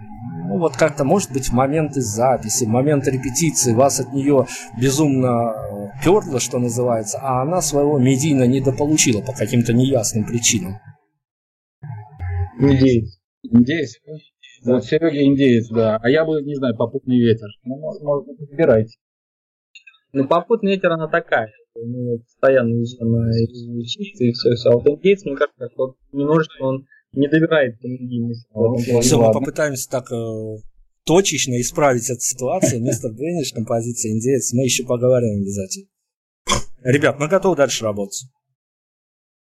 [0.51, 4.49] ну вот как-то, может быть, в моменты записи, в моменты репетиции вас от нее
[4.81, 10.81] безумно э, перло, что называется, а она своего медийно недополучила по каким-то неясным причинам.
[12.59, 13.21] Индеец.
[13.45, 13.95] Индеец?
[14.65, 14.75] Да.
[14.75, 15.99] Вот Серега индеец, да.
[16.03, 17.49] А я бы, не знаю, попутный ветер.
[17.65, 18.99] Ну, может, может выбирайте.
[20.13, 21.51] Ну, попутный ветер, она такая.
[21.75, 23.33] Ну, постоянно везде на
[23.87, 24.71] чистый и все, все.
[24.71, 28.47] А вот индеец, мне кажется, вот немножечко он не добирает до медийности.
[29.01, 30.57] Все, мы попытаемся так э,
[31.05, 32.83] точечно исправить эту ситуацию.
[32.83, 34.53] Мистер Бенниш, композиция индеец.
[34.53, 35.87] Мы еще поговорим обязательно.
[36.83, 38.25] Ребят, мы готовы дальше работать.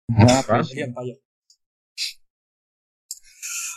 [0.09, 1.26] Да, Лен, поехали.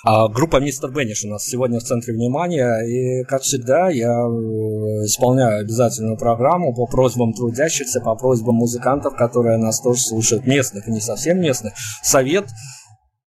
[0.05, 5.05] А, группа Мистер Бенниш у нас сегодня в центре внимания, и, как всегда, я э,
[5.05, 10.91] исполняю обязательную программу по просьбам трудящихся, по просьбам музыкантов, которые нас тоже слушают, местных и
[10.91, 11.73] не совсем местных.
[12.01, 12.45] Совет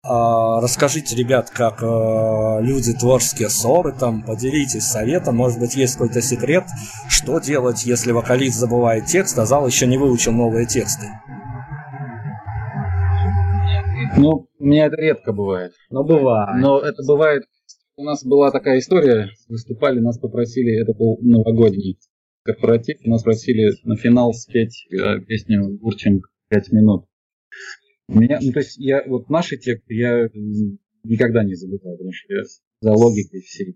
[0.07, 6.21] а, Расскажите, ребят, как э, люди творческие ссоры, там, поделитесь советом, может быть, есть какой-то
[6.21, 6.65] секрет,
[7.09, 11.07] что делать, если вокалист забывает текст, а зал еще не выучил новые тексты.
[14.17, 15.73] Ну, у меня это редко бывает.
[15.89, 16.61] Но бывает.
[16.61, 17.43] Но это бывает.
[17.97, 21.97] У нас была такая история, выступали, нас попросили, это был новогодний
[22.45, 27.05] корпоратив, нас просили на финал спеть э, песню Гурченко «Пять минут».
[28.07, 30.29] Меня, ну, то есть я, вот наши тексты я
[31.03, 32.43] никогда не забываю, потому что я
[32.81, 33.75] за логикой всей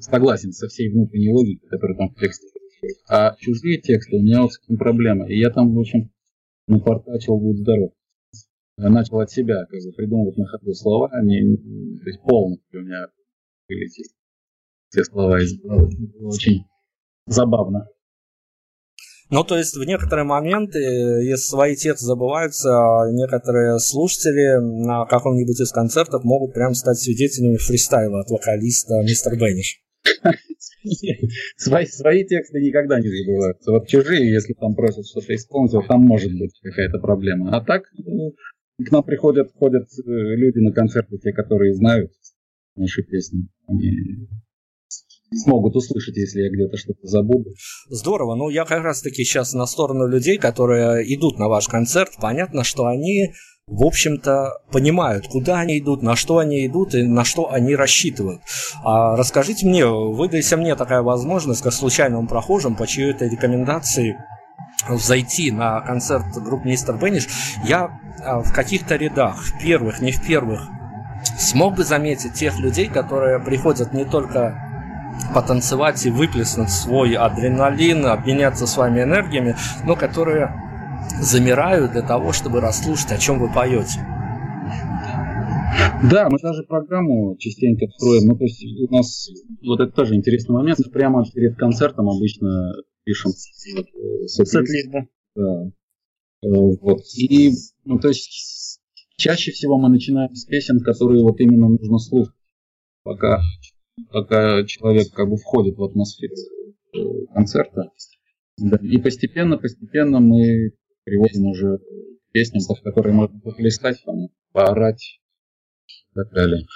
[0.00, 2.46] согласен со всей внутренней логикой, которая там в тексте.
[3.08, 5.28] А чужие тексты у меня вот с этим проблема.
[5.28, 6.10] И я там, в общем,
[6.68, 7.92] напортачил «Будь здоров».
[8.78, 11.56] Я начал от себя как бы придумывать на ходу слова, они,
[11.98, 13.06] то есть полностью у меня
[13.68, 14.08] вылетели
[14.90, 15.90] все слова из головы.
[16.18, 16.64] было очень
[17.26, 17.88] забавно.
[19.28, 22.70] Ну, то есть в некоторые моменты, если свои тексты забываются,
[23.10, 29.82] некоторые слушатели на каком-нибудь из концертов могут прям стать свидетелями фристайла от вокалиста Мистер Бенниш.
[31.56, 33.72] Свои, свои тексты никогда не забываются.
[33.72, 37.56] Вот чужие, если там просят что-то исполнить, вот там может быть какая-то проблема.
[37.56, 38.32] А так, ну,
[38.84, 42.12] к нам приходят, ходят э, люди на концерты, те, которые знают
[42.76, 43.48] наши песни.
[43.66, 44.28] Они
[45.32, 47.50] смогут услышать, если я где-то что-то забуду.
[47.88, 48.34] Здорово.
[48.36, 52.10] Ну, я как раз-таки сейчас на сторону людей, которые идут на ваш концерт.
[52.20, 53.32] Понятно, что они,
[53.66, 58.42] в общем-то, понимают, куда они идут, на что они идут и на что они рассчитывают.
[58.84, 64.16] А расскажите мне, выдайся мне такая возможность, как случайному прохожим, по чьей-то рекомендации
[64.88, 67.28] зайти на концерт группы Мистер Бенниш,
[67.64, 70.68] я а, в каких-то рядах, в первых, не в первых,
[71.38, 74.62] смог бы заметить тех людей, которые приходят не только
[75.34, 80.52] потанцевать и выплеснуть свой адреналин, обменяться с вами энергиями, но которые
[81.20, 84.00] замирают для того, чтобы расслушать, о чем вы поете.
[86.10, 88.28] Да, мы даже программу частенько строим.
[88.28, 89.30] Ну, то есть у нас
[89.66, 90.78] вот это тоже интересный момент.
[90.92, 92.48] Прямо перед концертом обычно
[93.06, 94.90] пишем сет-лист.
[94.90, 95.06] Да.
[95.36, 95.70] да.
[96.42, 96.48] Э,
[96.80, 97.00] вот.
[97.16, 97.52] И,
[97.84, 98.80] ну, то есть
[99.16, 102.34] чаще всего мы начинаем с песен, которые вот именно нужно слушать,
[103.04, 103.40] пока
[104.10, 106.34] пока человек как бы входит в атмосферу
[106.94, 106.98] э,
[107.32, 107.90] концерта.
[108.58, 108.76] Да.
[108.82, 110.72] И постепенно, постепенно мы
[111.04, 111.78] приводим уже
[112.32, 115.20] песням, под которые можно похлестать, там, поорать
[115.88, 116.66] и так далее.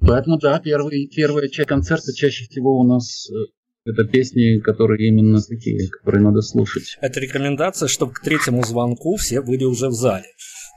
[0.00, 3.34] Поэтому, да, первый, первая часть концерта чаще всего у нас э,
[3.84, 6.96] это песни, которые именно такие, которые надо слушать.
[7.00, 10.26] Это рекомендация, чтобы к третьему звонку все были уже в зале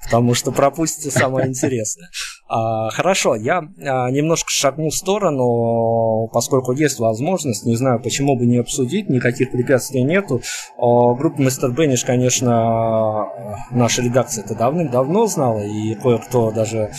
[0.06, 2.10] потому что пропустите самое интересное.
[2.48, 8.46] А, хорошо, я а, немножко шагну в сторону, поскольку есть возможность, не знаю, почему бы
[8.46, 10.42] не обсудить, никаких препятствий нету.
[10.78, 13.26] А, группа Мистер Бенниш, конечно,
[13.72, 16.92] наша редакция это давным-давно знала, и кое-кто даже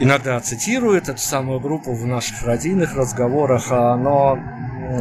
[0.00, 4.38] иногда цитирует эту самую группу в наших родийных разговорах, а, но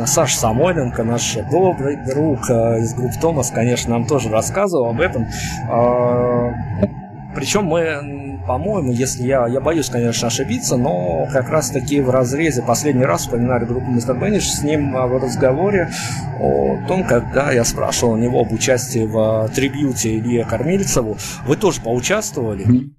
[0.06, 5.26] Саша Самойленко, наш добрый друг а, из группы Томас, конечно, нам тоже рассказывал об этом.
[7.36, 13.06] Причем мы, по-моему, если я, я боюсь, конечно, ошибиться, но как раз-таки в разрезе последний
[13.06, 15.90] раз вспоминали группу Мистер Бенниш с ним в разговоре
[16.40, 21.18] о том, когда я спрашивал у него об участии в трибьюте Илье Кормильцеву.
[21.48, 22.92] Вы тоже поучаствовали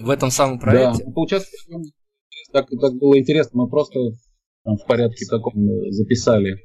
[0.00, 1.04] в этом самом проекте?
[1.04, 1.84] Да, поучаствовали.
[2.52, 3.98] Так, так было интересно, мы просто
[4.64, 5.54] там, в порядке таком
[5.90, 6.56] записали.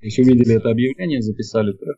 [0.00, 1.96] Есть увидели это объявление, записали трек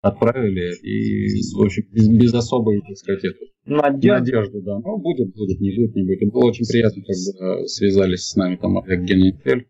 [0.00, 4.32] отправили, и, в общем, без, без особой, так сказать, это, надежды.
[4.32, 4.78] надежды, да.
[4.78, 6.22] Ну, будет, будет, не будет, не будет.
[6.22, 9.68] И было очень приятно, когда связались с нами там Олег Генетель,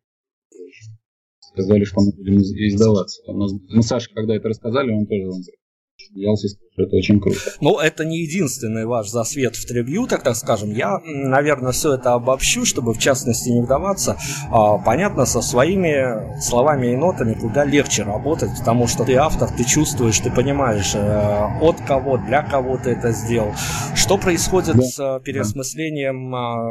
[1.40, 3.22] сказали, что мы будем издаваться.
[3.26, 5.42] Там, мы Саше, когда это рассказали, он тоже он
[6.12, 7.38] смеялся, это очень круто.
[7.60, 10.70] Ну, это не единственный ваш засвет в трибью, так, так скажем.
[10.70, 14.16] Я, наверное, все это обобщу, чтобы в частности не вдаваться.
[14.50, 19.64] А, понятно, со своими словами и нотами куда легче работать, потому что ты автор, ты
[19.64, 23.52] чувствуешь, ты понимаешь, э, от кого, для кого ты это сделал.
[23.94, 24.82] Что происходит да.
[24.82, 26.70] с э, переосмыслением а,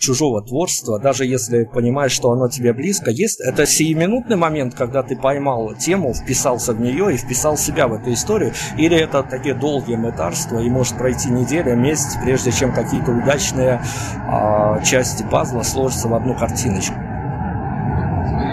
[0.00, 5.16] чужого творчества, даже если понимаешь, что оно тебе близко, есть это сиюминутный момент, когда ты
[5.16, 9.96] поймал тему, вписался в нее и вписал себя в эту историю, или это такие долгие
[9.96, 13.80] мытарства, и может пройти неделя, месяц, прежде чем какие-то удачные
[14.26, 16.94] а, части пазла сложатся в одну картиночку.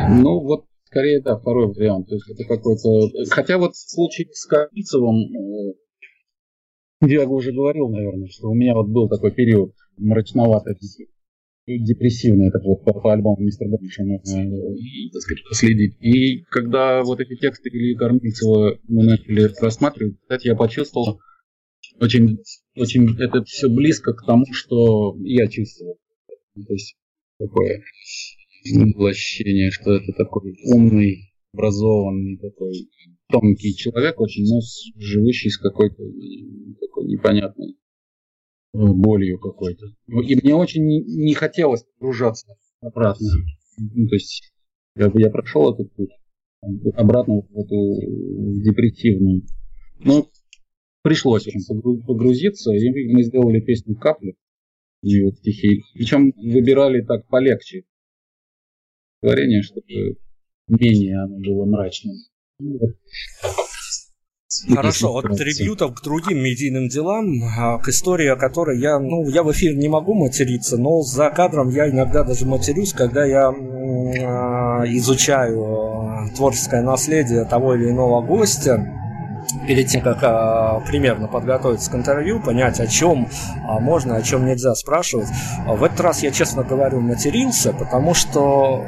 [0.10, 2.08] Ну, вот скорее, да, второй вариант.
[2.08, 3.10] То есть это какой-то...
[3.30, 5.74] Хотя вот в случае с Капицевым, э,
[7.08, 10.76] я уже говорил, наверное, что у меня вот был такой период мрачноватый
[11.68, 15.96] депрессивный, это вот по, по альбому Мистер Бенша можно, э, так сказать, последить.
[16.00, 21.20] И когда вот эти тексты Ильи Кормильцева мы начали рассматривать, кстати, я почувствовал
[22.00, 22.40] очень,
[22.76, 25.98] очень это все близко к тому, что я чувствовал.
[26.56, 26.96] То есть
[27.38, 27.84] такое
[29.10, 32.90] ощущение, что это такой умный, образованный, такой
[33.30, 34.62] тонкий человек, очень, но
[34.96, 36.02] живущий с какой-то
[36.80, 37.76] такой непонятной
[38.74, 39.86] болью какой-то.
[40.08, 43.28] Ну, и мне очень не, хотелось погружаться обратно.
[43.78, 44.54] Ну, то есть
[44.96, 46.12] я, я прошел этот путь
[46.96, 49.44] обратно в эту в депрессивную.
[50.00, 50.30] Но
[51.02, 51.62] пришлось очень
[52.06, 54.36] погрузиться, и мы сделали песню «Капли»
[55.04, 55.84] и вот стихи.
[55.94, 57.84] Причем выбирали так полегче
[59.22, 60.18] творение, чтобы
[60.68, 62.16] менее оно было мрачным.
[64.74, 69.44] Хорошо, от трибютов к другим медийным делам, а, к истории, о которой я, ну, я
[69.44, 74.84] в эфир не могу материться, но за кадром я иногда даже матерюсь, когда я а,
[74.86, 78.94] изучаю а, творческое наследие того или иного гостя,
[79.68, 83.28] перед тем, как а, примерно подготовиться к интервью, понять, о чем
[83.68, 85.28] а, можно, о чем нельзя спрашивать.
[85.68, 88.86] В этот раз я, честно говорю, матерился, потому что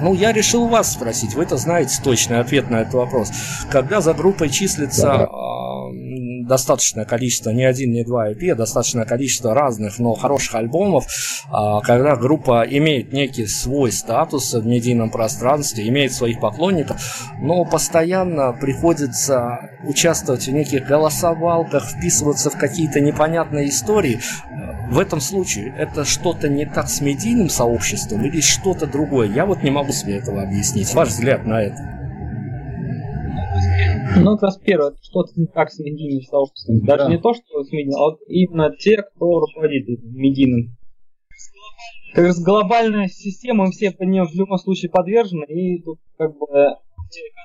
[0.00, 1.34] ну, я решил вас спросить.
[1.34, 3.30] Вы-то знаете точный ответ на этот вопрос.
[3.70, 5.28] Когда за группой числится
[6.50, 11.06] достаточное количество, не один, не два EP, а достаточное количество разных, но хороших альбомов,
[11.46, 18.52] э, когда группа имеет некий свой статус в медийном пространстве, имеет своих поклонников, но постоянно
[18.52, 24.18] приходится участвовать в неких голосовалках, вписываться в какие-то непонятные истории,
[24.90, 29.28] в этом случае это что-то не так с медийным сообществом или что-то другое?
[29.28, 30.92] Я вот не могу себе этого объяснить.
[30.94, 31.99] Ваш взгляд на это?
[34.16, 36.80] Ну, как раз первое, что-то не так с медийным сообществом.
[36.80, 37.10] Даже да.
[37.10, 40.76] не то, что с медийным, а именно те, кто руководит медийным.
[42.14, 46.36] Как раз глобальная система, мы все по ней в любом случае подвержены, и тут как
[46.36, 46.46] бы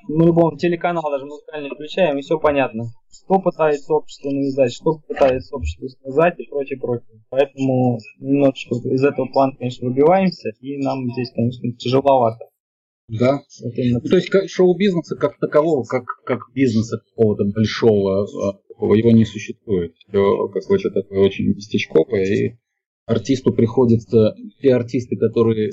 [0.07, 2.85] на любом телеканал даже музыкальный включаем, и все понятно.
[3.11, 7.21] Что пытается общество навязать, что пытается общество сказать и прочее, прочее.
[7.29, 12.45] Поэтому немножечко из этого плана, конечно, выбиваемся, и нам здесь, конечно, тяжеловато.
[13.07, 13.41] Да.
[13.61, 19.93] Ну, то есть шоу-бизнеса как такового, как, как бизнеса какого-то большого, а, его не существует.
[19.95, 22.57] Все какое-то такое очень местечковое, и
[23.05, 25.71] артисту приходится, те артисты, которые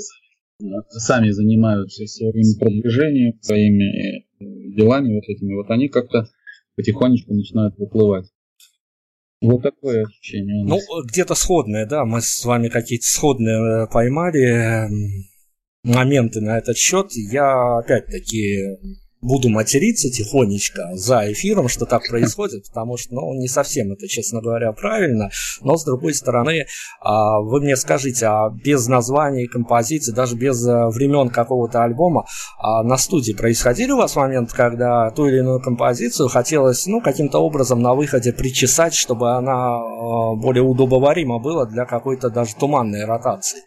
[0.91, 6.29] сами занимаются своим продвижением, своими э, делами вот этими, вот они как-то
[6.77, 8.27] потихонечку начинают выплывать.
[9.41, 10.65] Вот такое ощущение.
[10.65, 14.87] Ну, где-то сходное, да, мы с вами какие-то сходные э, поймали
[15.85, 17.13] моменты на этот счет.
[17.13, 18.79] Я опять-таки
[19.23, 24.41] буду материться тихонечко за эфиром, что так происходит, потому что, ну, не совсем это, честно
[24.41, 25.31] говоря, правильно,
[25.61, 26.67] но, с другой стороны,
[27.01, 32.27] а, вы мне скажите, а без названий композиции, даже без э, времен какого-то альбома,
[32.59, 37.39] а на студии происходили у вас моменты, когда ту или иную композицию хотелось, ну, каким-то
[37.39, 43.61] образом на выходе причесать, чтобы она э, более удобоварима была для какой-то даже туманной ротации?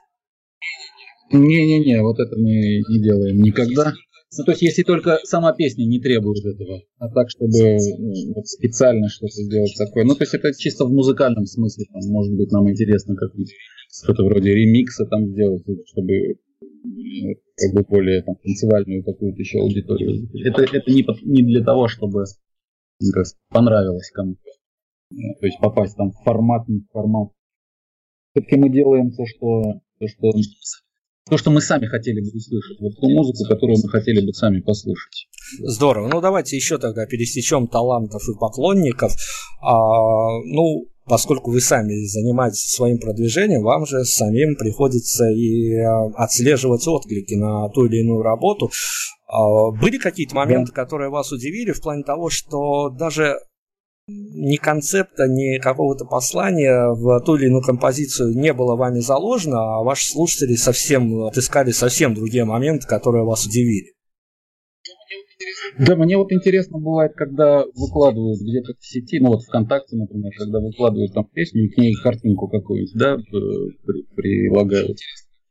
[1.32, 3.94] Не-не-не, вот это мы не делаем никогда.
[4.38, 8.48] Ну, то есть, если только сама песня не требует этого, а так, чтобы ну, вот
[8.48, 10.04] специально что-то сделать такое.
[10.04, 13.54] Ну, то есть, это чисто в музыкальном смысле, там, может быть, нам интересно как-нибудь
[13.90, 16.36] что-то вроде ремикса там сделать, чтобы
[16.84, 20.30] ну, как бы более там, танцевальную какую-то еще аудиторию.
[20.46, 22.26] Это, это не, не для того, чтобы
[23.14, 24.42] как, понравилось кому-то.
[25.12, 27.30] Ну, то есть попасть там в формат, не в формат.
[28.32, 30.32] Все-таки мы делаем то, что, то, что
[31.30, 34.60] то, что мы сами хотели бы услышать, вот ту музыку, которую мы хотели бы сами
[34.62, 35.28] послушать.
[35.60, 36.08] Здорово.
[36.08, 39.16] Ну, давайте еще тогда пересечем талантов и поклонников.
[39.62, 39.74] А,
[40.44, 47.34] ну, поскольку вы сами занимаетесь своим продвижением, вам же самим приходится и а, отслеживать отклики
[47.34, 48.70] на ту или иную работу.
[49.28, 50.84] А, были какие-то моменты, да.
[50.84, 53.40] которые вас удивили в плане того, что даже
[54.08, 59.84] ни концепта, ни какого-то послания в ту или иную композицию не было вами заложено, а
[59.84, 63.94] ваши слушатели совсем отыскали совсем другие моменты, которые вас удивили.
[65.80, 70.60] Да, мне вот интересно бывает, когда выкладывают где-то в сети, ну вот ВКонтакте, например, когда
[70.60, 73.18] выкладывают там песню и к ней картинку какую-нибудь, да,
[74.16, 74.98] прилагают.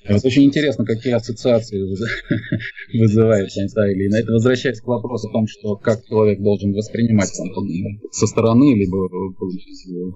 [0.09, 1.81] Вот очень интересно, какие ассоциации
[2.99, 7.49] вызывает или на это возвращаясь к вопросу о том, что как человек должен воспринимать там,
[8.13, 9.09] со стороны, либо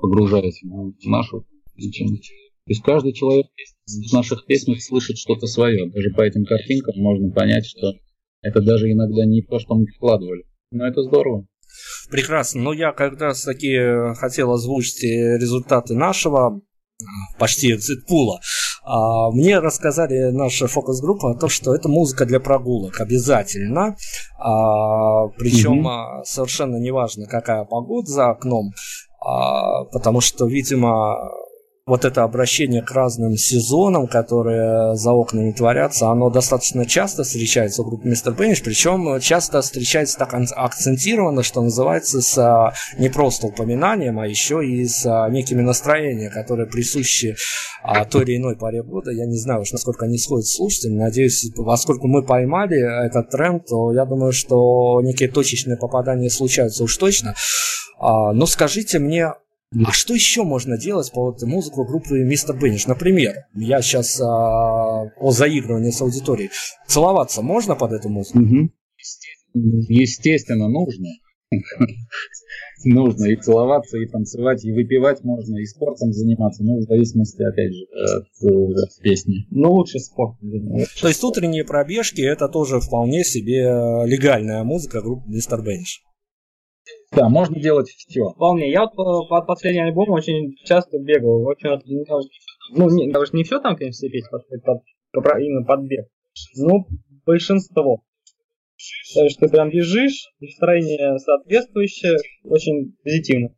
[0.01, 2.21] погружаясь в нашу лечение.
[2.21, 3.47] То есть каждый человек
[3.87, 5.91] в наших песнях слышит что-то свое.
[5.91, 7.95] Даже по этим картинкам можно понять, что
[8.43, 10.45] это даже иногда не то, что мы вкладывали.
[10.71, 11.47] Но это здорово.
[12.11, 12.61] Прекрасно.
[12.61, 13.79] Но я как раз таки
[14.17, 16.61] хотел озвучить результаты нашего
[17.39, 18.41] почти экзит-пула.
[18.89, 23.97] А, мне рассказали наша фокус-группа о том, что это музыка для прогулок обязательно.
[24.39, 26.25] А, причем угу.
[26.25, 28.73] совершенно неважно, какая погода за окном,
[29.21, 31.19] а, потому что, видимо,
[31.89, 37.87] вот это обращение к разным сезонам, которые за окнами творятся, оно достаточно часто встречается в
[37.87, 44.19] группе Мистер Бенниш, причем часто встречается так акцентированно, что называется, с а, не просто упоминанием,
[44.19, 47.37] а еще и с а, некими настроениями, которые присущи
[47.83, 49.11] а, той или иной паре года.
[49.11, 50.99] Я не знаю уж, насколько они сходят с слушателями.
[50.99, 56.97] Надеюсь, поскольку мы поймали этот тренд, то я думаю, что некие точечные попадания случаются уж
[56.99, 57.35] точно.
[58.01, 59.33] Но скажите мне,
[59.75, 62.87] а что еще можно делать по вот музыку группы Мистер Бенниш?
[62.87, 66.51] Например, я сейчас а, о заигрывании с аудиторией.
[66.87, 68.39] Целоваться можно под эту музыку?
[68.39, 68.71] Угу.
[69.55, 71.09] Естественно, нужно.
[72.85, 77.75] нужно и целоваться, и танцевать, и выпивать можно, и спортом заниматься, ну, в зависимости, опять
[77.75, 79.47] же, от, от песни.
[79.51, 80.37] Ну, лучше спорт.
[81.01, 83.65] То есть утренние пробежки это тоже вполне себе
[84.07, 86.03] легальная музыка группы Мистер Бенниш.
[87.13, 88.31] Да, можно делать все.
[88.31, 88.71] Вполне.
[88.71, 91.47] Я вот под последний альбом очень часто бегал.
[91.47, 91.71] Очень,
[92.73, 94.83] ну, не, даже не все там, конечно, все песни подходят под,
[95.13, 96.07] под, именно под бег.
[96.57, 96.87] Но
[97.25, 98.03] большинство.
[99.15, 103.49] То есть ты прям бежишь, настроение соответствующее, очень позитивно.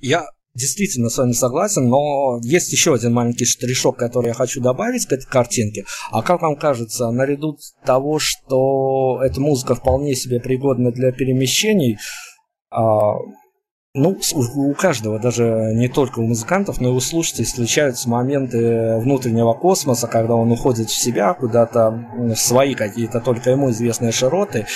[0.00, 5.06] Я действительно с вами согласен, но есть еще один маленький штришок, который я хочу добавить
[5.06, 5.84] к этой картинке.
[6.10, 11.98] А как вам кажется, наряду того, что эта музыка вполне себе пригодна для перемещений,
[12.72, 14.16] ну,
[14.54, 20.06] у каждого, даже не только у музыкантов, но и у слушателей случаются моменты внутреннего космоса,
[20.06, 24.66] когда он уходит в себя, куда-то в свои какие-то только ему известные широты.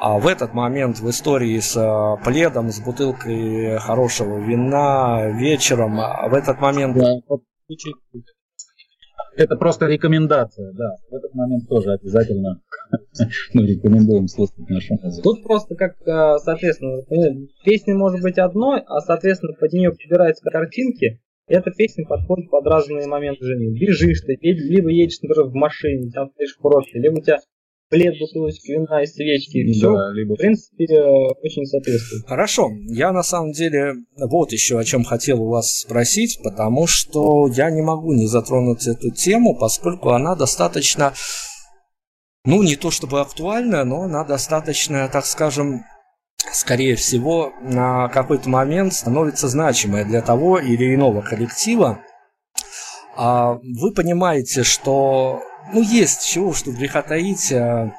[0.00, 6.28] А в этот момент в истории с а, пледом, с бутылкой хорошего вина вечером, а
[6.28, 6.96] в этот момент...
[9.36, 10.96] Это просто рекомендация, да.
[11.10, 12.60] В этот момент тоже обязательно
[13.54, 15.22] ну, рекомендуем слушать нашу музыку.
[15.22, 17.02] Тут просто как, э, соответственно,
[17.64, 23.06] песня может быть одной, а, соответственно, под нее подбираются картинки, эта песня подходит под разные
[23.06, 23.78] моменты жизни.
[23.78, 27.38] Бежишь ты, либо едешь, например, в машине, там стоишь в профиле, либо у тебя
[27.88, 29.72] плед, бутылочка вина и свечки.
[29.72, 30.34] Все, да, либо...
[30.34, 31.02] в принципе, э,
[31.42, 32.26] очень соответствует.
[32.26, 32.70] Хорошо.
[32.88, 37.70] Я, на самом деле, вот еще о чем хотел у вас спросить, потому что я
[37.70, 41.14] не могу не затронуть эту тему, поскольку она достаточно
[42.44, 45.84] ну, не то чтобы актуальна, но она достаточно, так скажем,
[46.52, 52.00] скорее всего, на какой-то момент становится значимой для того или иного коллектива.
[53.16, 55.40] А вы понимаете, что,
[55.72, 57.92] ну, есть чего, что греха таить, а,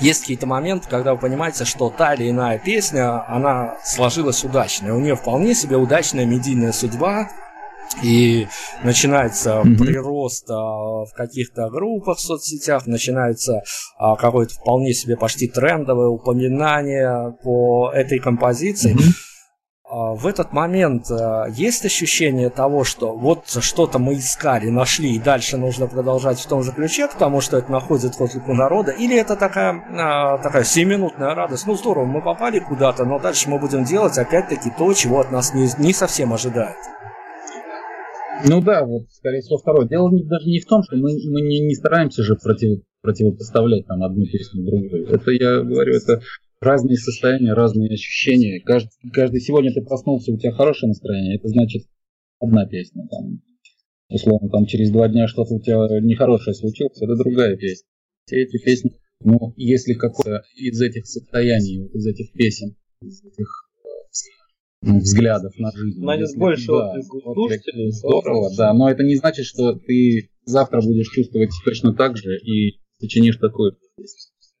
[0.00, 4.94] есть какие-то моменты, когда вы понимаете, что та или иная песня, она сложилась удачно.
[4.94, 7.28] У нее вполне себе удачная медийная судьба,
[8.02, 8.46] и
[8.84, 9.76] начинается mm-hmm.
[9.78, 13.62] прирост а, в каких-то группах в соцсетях, начинается
[13.98, 18.94] а, какое-то вполне себе почти трендовое упоминание по этой композиции.
[18.94, 19.27] Mm-hmm.
[19.90, 25.18] А, в этот момент а, есть ощущение того, что вот что-то мы искали, нашли, и
[25.18, 29.18] дальше нужно продолжать в том же ключе, потому что это находит отклик у народа, или
[29.18, 33.84] это такая, а, такая 7-минутная радость, ну здорово, мы попали куда-то, но дальше мы будем
[33.84, 36.76] делать опять-таки то, чего от нас не, не совсем ожидают.
[38.46, 39.88] Ну да, вот, скорее всего, второе.
[39.88, 43.86] Дело не, даже не в том, что мы, мы не, не стараемся же против, противопоставлять
[43.86, 45.06] там одну песню другой.
[45.06, 46.20] Это, я говорю, это
[46.60, 48.60] разные состояния, разные ощущения.
[48.60, 51.86] Каждый, каждый сегодня ты проснулся, у тебя хорошее настроение, это значит
[52.40, 53.06] одна песня.
[53.10, 53.40] Там,
[54.08, 57.86] условно, там через два дня что-то у тебя нехорошее случилось, это другая песня.
[58.26, 63.68] Все эти песни, ну, если какое-то из этих состояний, из этих песен, из этих
[64.82, 66.00] взглядов на жизнь.
[66.04, 67.90] Найдет больше да, слушателей.
[67.90, 72.78] Здорово, да, но это не значит, что ты завтра будешь чувствовать точно так же и
[73.00, 73.76] сочинишь такую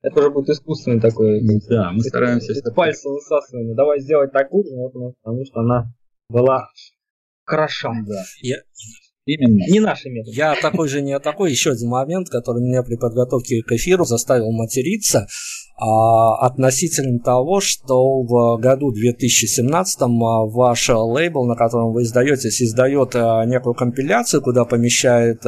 [0.02, 1.40] это уже будет искусственный такой.
[1.68, 2.52] Да, мы стараемся.
[2.52, 3.74] Из пальца высасывание.
[3.74, 4.92] Давай сделать такую, вот,
[5.22, 5.92] потому что она
[6.28, 6.68] была
[7.44, 7.92] хороша.
[8.06, 8.22] Да.
[8.40, 8.56] Я,
[9.28, 9.70] Именно.
[9.70, 10.34] Не наши методы.
[10.34, 11.50] Я такой же не такой.
[11.50, 15.26] Еще один момент, который меня при подготовке к эфиру заставил материться
[15.76, 20.06] а, относительно того, что в году 2017 а,
[20.46, 25.42] ваш лейбл, на котором вы издаетесь, издает а, некую компиляцию, куда помещает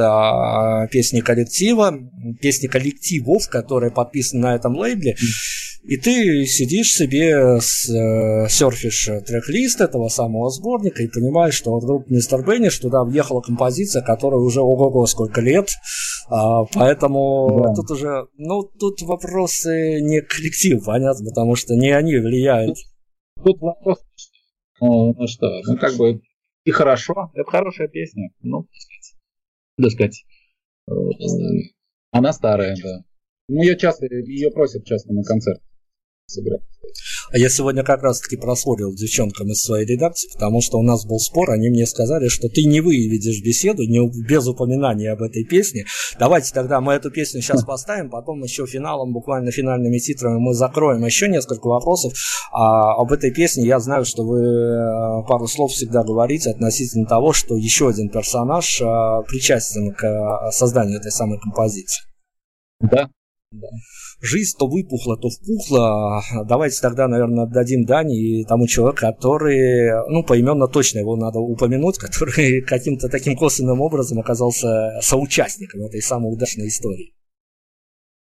[0.91, 1.91] песни коллектива,
[2.39, 5.15] песни коллективов, которые подписаны на этом лейбле.
[5.83, 12.07] И ты сидишь себе, с, э, серфишь трек-лист этого самого сборника и понимаешь, что вдруг
[12.07, 15.69] мистер Бенниш туда въехала композиция, которая уже ого-го сколько лет.
[16.29, 17.73] А, поэтому да.
[17.73, 22.77] тут уже, ну, тут вопросы не коллектив, понятно, потому что не они влияют.
[23.43, 24.05] Тут вопрос,
[24.79, 26.21] ну, ну что, ну как бы
[26.63, 28.67] и хорошо, это хорошая песня, ну,
[29.81, 30.25] так сказать.
[32.11, 33.03] Она старая, да.
[33.47, 35.59] Ну, ее часто, ее просят часто на концерт
[37.31, 41.19] А я сегодня как раз-таки проспорил девчонкам из своей редакции, потому что у нас был
[41.19, 45.85] спор, они мне сказали, что ты не выведешь беседу не, без упоминания об этой песне.
[46.19, 51.05] Давайте тогда мы эту песню сейчас поставим, потом еще финалом, буквально финальными титрами мы закроем
[51.05, 52.13] еще несколько вопросов.
[52.51, 57.31] А, об этой песне я знаю, что вы э, пару слов всегда говорите относительно того,
[57.31, 62.03] что еще один персонаж а, причастен к э, созданию этой самой композиции.
[62.81, 63.09] Да,
[64.21, 66.21] Жизнь то выпухла, то впухла.
[66.47, 72.61] Давайте тогда, наверное, отдадим Дани тому человеку, который, ну, поименно точно его надо упомянуть, который
[72.61, 77.13] каким-то таким косвенным образом оказался соучастником этой самой удачной истории.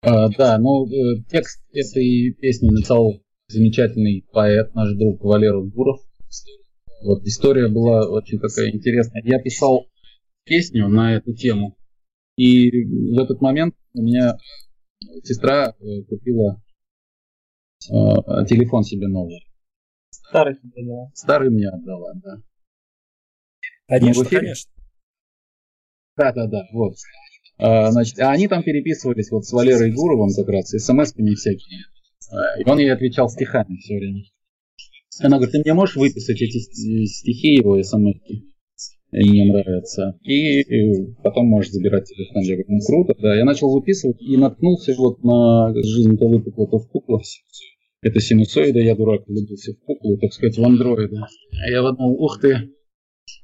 [0.02, 6.00] А, да, ну, э, текст этой песни написал замечательный поэт, наш друг Валера Гуров.
[7.02, 9.22] Вот история была очень такая интересная.
[9.24, 9.86] Я писал
[10.44, 11.76] песню на эту тему,
[12.36, 14.38] и в этот момент у меня
[15.24, 16.62] сестра э, купила
[17.88, 17.92] э,
[18.46, 19.46] телефон себе новый.
[20.10, 21.10] Старый себе дала.
[21.14, 22.42] Старый мне отдала, да.
[23.86, 24.72] Конечно, конечно.
[26.16, 26.94] Да, да, да, вот.
[27.58, 31.80] А, значит, а они там переписывались вот с Валерой Гуровым как раз, смс-ками всякие.
[32.58, 34.22] И он ей отвечал стихами все время.
[35.18, 36.58] Она говорит, ты мне можешь выписать эти
[37.06, 37.80] стихи его
[39.10, 39.30] смс-ки?
[39.30, 40.18] мне нравится.
[40.22, 42.42] И, и потом можешь забирать телефон.
[42.42, 43.34] Я говорю, ну круто, да.
[43.34, 47.20] Я начал выписывать и наткнулся вот на жизнь-то выпукла, то впукла.
[48.02, 51.26] Это синусоида, я дурак, влюбился в куклу, так сказать, в андроида.
[51.52, 52.70] А я подумал, ух ты,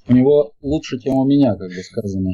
[0.08, 2.30] у него лучше, чем у меня, как бы сказано.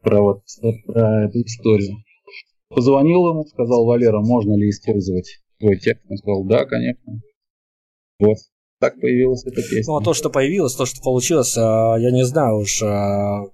[0.00, 0.42] Про вот
[0.86, 1.96] про эту историю.
[2.70, 6.04] Позвонил ему, сказал, Валера, можно ли использовать твой текст?
[6.08, 7.20] Он сказал, да, конечно.
[8.18, 8.36] Вот,
[8.80, 9.92] так появилась эта песня.
[9.92, 13.44] Ну, а то, что появилось, то, что получилось, а, я не знаю уж, а,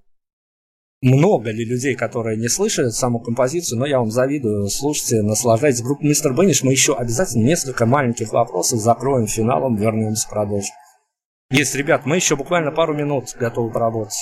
[1.01, 4.67] много ли людей, которые не слышали саму композицию, но я вам завидую.
[4.69, 5.83] Слушайте, наслаждайтесь.
[5.83, 6.63] Группа Мистер Бенниш.
[6.63, 10.73] Мы еще обязательно несколько маленьких вопросов закроем финалом, вернемся, продолжим.
[11.51, 14.17] Есть, ребят, мы еще буквально пару минут готовы поработать.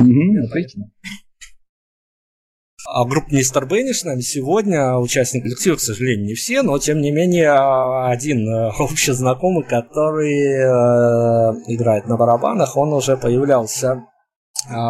[0.00, 0.90] Угу, отлично.
[2.96, 7.00] А группа Мистер Бенни с нами сегодня, участник коллектива, к сожалению, не все, но тем
[7.00, 14.13] не менее один э, общий знакомый, который э, играет на барабанах, он уже появлялся а,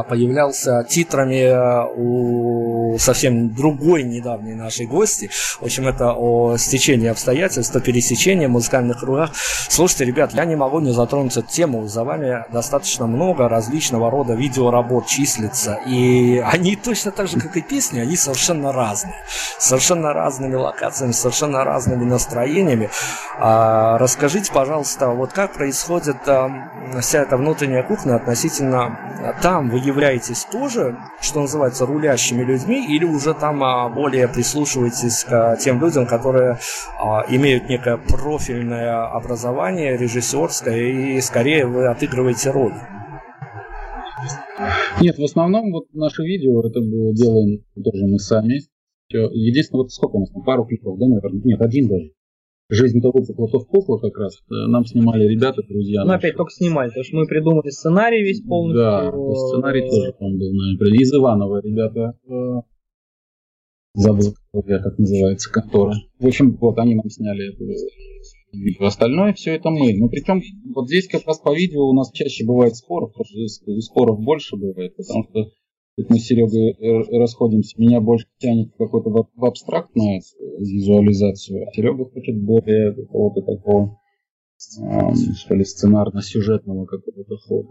[0.09, 5.31] появлялся титрами э, у совсем другой недавней нашей гости.
[5.61, 9.31] В общем, это о стечении обстоятельств, о пересечении музыкальных кругах.
[9.35, 11.87] Слушайте, ребят, я не могу не затронуть эту тему.
[11.87, 15.81] За вами достаточно много различного рода видеоработ числится.
[15.87, 19.14] И они точно так же, как и песни, они совершенно разные.
[19.59, 22.91] Совершенно разными локациями, совершенно разными настроениями.
[23.39, 26.51] А, расскажите, пожалуйста, вот как происходит а,
[27.01, 28.99] вся эта внутренняя кухня относительно
[29.43, 35.25] там, там вы являетесь тоже, что называется, рулящими людьми, или уже там а, более прислушиваетесь
[35.25, 36.59] к тем людям, которые
[37.01, 42.75] а, имеют некое профильное образование режиссерское, и скорее вы отыгрываете роль?
[45.01, 48.61] Нет, в основном вот наше видео это делаем тоже мы сами.
[49.11, 51.41] Единственное, вот сколько у нас там, пару клипов, да, наверное?
[51.45, 52.11] Нет, один даже.
[52.71, 54.37] Жизнь того плотов пухла как раз.
[54.51, 56.05] Э, нам снимали ребята, друзья.
[56.05, 58.83] Ну, опять только снимали, потому что мы придумали сценарий весь полностью.
[58.83, 62.19] Да, сценарий тоже там был, наверное, из Иванова ребята.
[62.27, 62.62] Э,
[63.95, 65.95] забыл, как называется, контора.
[66.19, 67.65] В общем, вот они нам сняли это
[68.53, 68.87] видео.
[68.87, 69.95] Остальное все это мы.
[69.99, 70.41] Ну, причем
[70.75, 73.12] вот здесь как раз по видео у нас чаще бывает споров,
[73.81, 75.51] споров больше бывает, потому что
[75.97, 77.80] Тут мы с Серегой э, расходимся.
[77.80, 80.22] Меня больше тянет какой-то в абстрактную
[80.59, 84.01] визуализацию, а Серега хочет более какого-то такого,
[84.57, 87.68] что ли, сценарно-сюжетного какого-то хода.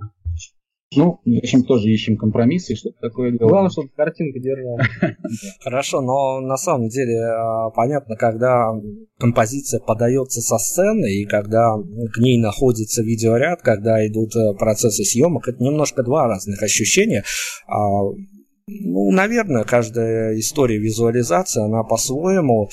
[0.96, 3.50] Ну, в общем, тоже ищем компромиссы, что-то такое делаем.
[3.50, 4.80] Главное, чтобы картинка держала.
[5.62, 8.72] Хорошо, но на самом деле а, понятно, когда
[9.20, 11.76] композиция подается со сцены и когда
[12.14, 17.24] к ней находится видеоряд, когда идут э, процессы съемок, это немножко два разных ощущения.
[17.68, 17.76] А,
[18.68, 22.70] ну, наверное, каждая история визуализации, она по-своему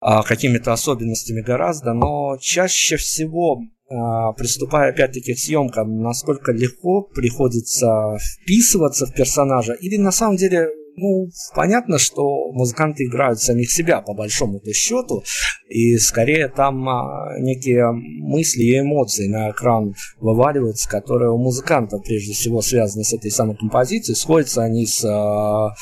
[0.00, 9.06] а, какими-то особенностями гораздо, но чаще всего приступая опять-таки к съемкам, насколько легко приходится вписываться
[9.06, 14.60] в персонажа, или на самом деле, ну, понятно, что музыканты играют самих себя по большому
[14.72, 15.22] счету,
[15.68, 22.32] и скорее там а, некие мысли и эмоции на экран вываливаются, которые у музыкантов прежде
[22.32, 25.74] всего связаны с этой самой композицией, сходятся они с а,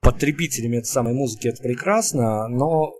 [0.00, 2.94] потребителями этой самой музыки, это прекрасно, но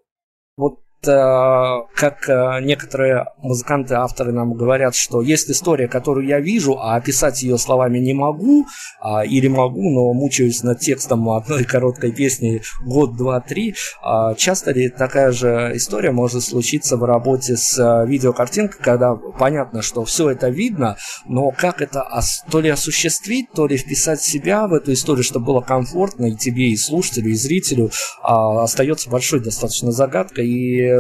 [0.57, 2.29] вот как
[2.63, 7.99] некоторые музыканты, авторы нам говорят, что есть история, которую я вижу, а описать ее словами
[7.99, 8.67] не могу,
[9.01, 13.75] а, или могу, но мучаюсь над текстом одной короткой песни год, два, три.
[14.03, 20.05] А, часто ли такая же история может случиться в работе с видеокартинкой, когда понятно, что
[20.05, 20.97] все это видно,
[21.27, 22.07] но как это
[22.51, 26.71] то ли осуществить, то ли вписать себя в эту историю, чтобы было комфортно и тебе,
[26.71, 27.91] и слушателю, и зрителю,
[28.23, 30.94] остается большой достаточно загадкой, и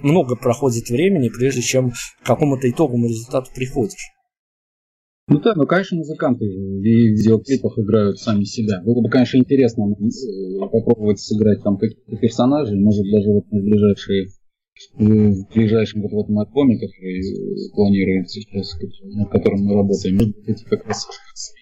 [0.00, 4.10] много проходит времени, прежде чем к какому-то итоговому результату приходишь.
[5.28, 8.82] Ну да, ну конечно, музыканты в видеоклипах играют сами себя.
[8.82, 14.26] Было бы, конечно, интересно э, попробовать сыграть там каких-то персонажей, может даже вот в ближайшие
[14.94, 18.72] в ближайшем вот в этом альбоме, который планируем сейчас,
[19.02, 21.06] над которым мы работаем, может быть, эти как раз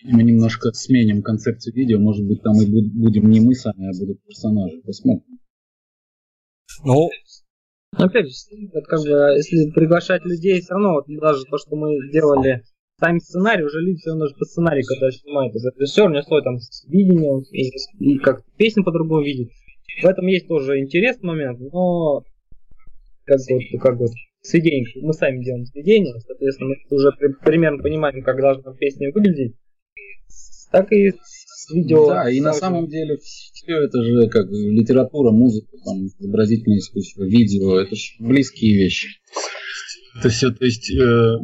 [0.05, 4.23] мы немножко сменим концепцию видео, может быть, там и будем не мы сами, а будут
[4.25, 4.81] персонажи.
[4.85, 5.39] Посмотрим.
[6.85, 7.09] Ну,
[7.93, 8.35] опять же,
[8.87, 12.63] как бы, если приглашать людей, все равно, вот даже то, что мы делали
[13.01, 16.43] сами сценарий, уже люди все равно же по сценарию, когда снимают, это режиссер, не свой
[16.43, 16.57] там
[16.89, 19.51] видение, и, и как песню по-другому видит.
[20.03, 22.23] В этом есть тоже интересный момент, но
[23.25, 24.11] как вот, как вот
[24.43, 29.55] сведение, мы сами делаем сведения, соответственно, мы уже при, примерно понимаем, как должна песня выглядеть,
[30.71, 31.13] так и
[31.71, 32.07] видео.
[32.09, 37.81] Да, и на самом деле все это же как литература, музыка, там, изобразительное искусство, видео,
[37.81, 39.09] это же близкие вещи.
[40.19, 41.37] Это все, то есть э,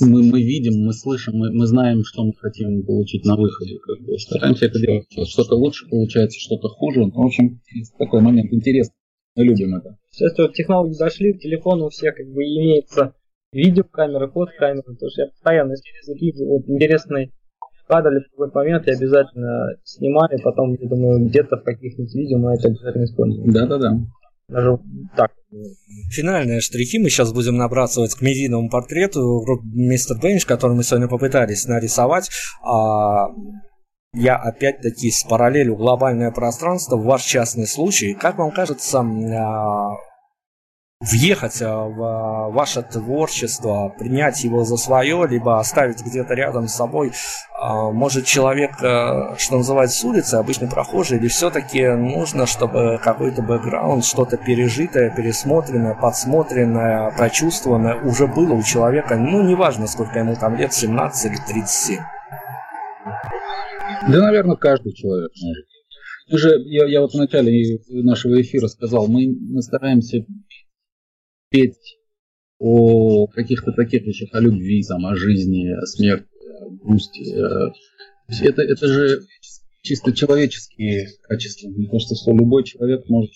[0.00, 3.78] мы, мы видим, мы слышим, мы, мы знаем, что мы хотим получить на выходе.
[3.78, 4.18] Как бы.
[4.18, 5.06] Стараемся это делать.
[5.28, 7.00] Что-то лучше получается, что-то хуже.
[7.00, 7.60] Ну, в общем,
[7.98, 8.94] такой момент интересный.
[9.36, 9.96] Мы любим это.
[10.10, 13.14] Сейчас вот технологии зашли, телефон у всех как бы имеется
[13.52, 14.82] видеокамера, фотокамера.
[14.82, 17.32] Потому что я постоянно, если вижу вот, интересный
[17.90, 22.54] кадр или какой момент, я обязательно снимаю, потом, я думаю, где-то в каких-нибудь видео мы
[22.54, 23.50] это обязательно используем.
[23.50, 23.98] Да-да-да.
[24.48, 24.78] Даже
[25.16, 25.30] так.
[26.10, 31.66] Финальные штрихи мы сейчас будем набрасывать к медийному портрету мистер Бенч, который мы сегодня попытались
[31.66, 32.30] нарисовать.
[32.64, 33.26] А
[34.12, 39.94] я опять-таки с параллелью глобальное пространство, в ваш частный случай, как вам кажется, а,
[41.00, 46.74] въехать а, в а, ваше творчество, принять его за свое, либо оставить где-то рядом с
[46.74, 47.12] собой,
[47.58, 54.04] а, может человек, что называется, с улицы, обычный прохожий, или все-таки нужно, чтобы какой-то бэкграунд,
[54.04, 60.72] что-то пережитое, пересмотренное, подсмотренное, прочувствованное уже было у человека, ну, неважно, сколько ему там лет,
[60.74, 61.98] 17 или 37.
[64.08, 65.64] Да, наверное, каждый человек может.
[66.30, 70.24] Мы же, я, я вот в начале нашего эфира сказал, мы стараемся
[71.50, 71.98] петь
[72.58, 76.26] о каких-то таких вещах, о любви, там, о жизни, о смерти,
[76.60, 77.34] о грусти.
[77.34, 77.70] Э,
[78.42, 79.20] это, это же
[79.82, 81.68] чисто человеческие качества.
[81.68, 83.32] Мне кажется, что любой человек может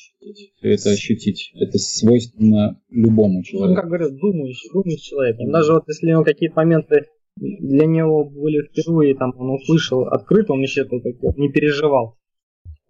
[0.60, 1.52] это ощутить.
[1.54, 3.70] Это свойственно любому человеку.
[3.70, 5.36] Ну, как говорят, думающий, думающий человек.
[5.50, 7.06] Даже вот если он какие-то моменты
[7.36, 10.96] для него были впервые, там, он услышал открыто, он еще это
[11.36, 12.16] не переживал.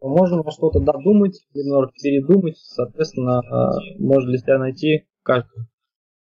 [0.02, 5.66] Можно на что-то додумать, передумать, соответственно, э, может для себя найти каждый.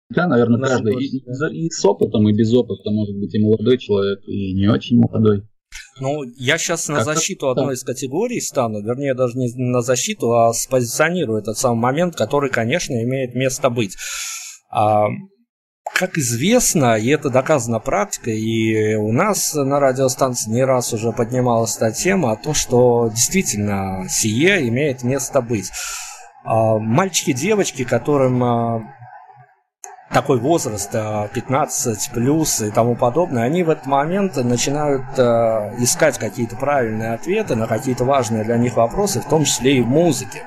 [0.09, 0.95] Да, наверное, каждый.
[1.03, 4.67] И, и, и с опытом, и без опыта, может быть, и молодой человек, и не
[4.67, 5.43] очень молодой.
[5.99, 10.53] Ну, я сейчас на защиту одной из категорий стану, вернее, даже не на защиту, а
[10.53, 13.95] спозиционирую этот самый момент, который, конечно, имеет место быть.
[14.69, 15.07] А,
[15.93, 21.77] как известно, и это доказано практикой, и у нас на радиостанции не раз уже поднималась
[21.77, 25.69] эта тема, о том, что действительно сие имеет место быть.
[26.43, 28.81] А, мальчики, девочки, которым а,
[30.11, 35.03] такой возраст, 15 а, плюс и тому подобное, они в этот момент начинают
[35.79, 39.87] искать какие-то правильные ответы на какие-то важные для них вопросы, в том числе и в
[39.87, 40.43] музыке,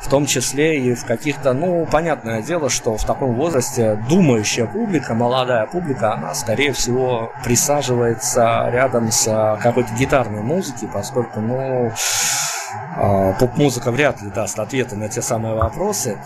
[0.00, 5.14] в том числе и в каких-то, ну, понятное дело, что в таком возрасте думающая публика,
[5.14, 11.92] молодая публика, она, скорее всего, присаживается рядом с какой-то гитарной музыкой, поскольку, ну,
[13.38, 16.18] поп-музыка вряд ли даст ответы на те самые вопросы.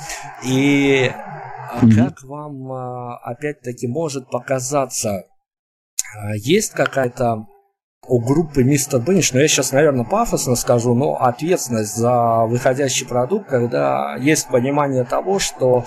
[0.44, 1.94] И mm-hmm.
[1.96, 5.24] как вам а, опять-таки может показаться,
[6.36, 7.46] есть какая-то
[8.06, 13.48] у группы Мистер Бенниш, но я сейчас, наверное, пафосно скажу, но ответственность за выходящий продукт,
[13.48, 15.84] когда есть понимание того, что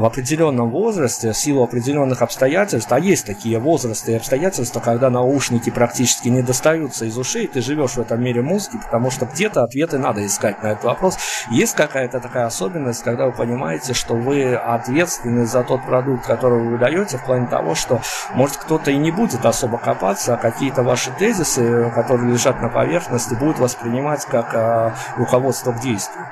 [0.00, 5.68] в определенном возрасте, в силу определенных обстоятельств, а есть такие возрасты и обстоятельства, когда наушники
[5.68, 9.98] практически не достаются из ушей, ты живешь в этом мире музыки, потому что где-то ответы
[9.98, 11.18] надо искать на этот вопрос.
[11.50, 16.78] Есть какая-то такая особенность, когда вы понимаете, что вы ответственны за тот продукт, который вы
[16.78, 18.00] даете, в плане того, что,
[18.32, 23.34] может, кто-то и не будет особо копаться, а какие-то ваши тезисы, которые лежат на поверхности,
[23.34, 26.24] будут воспринимать как э, руководство к действию.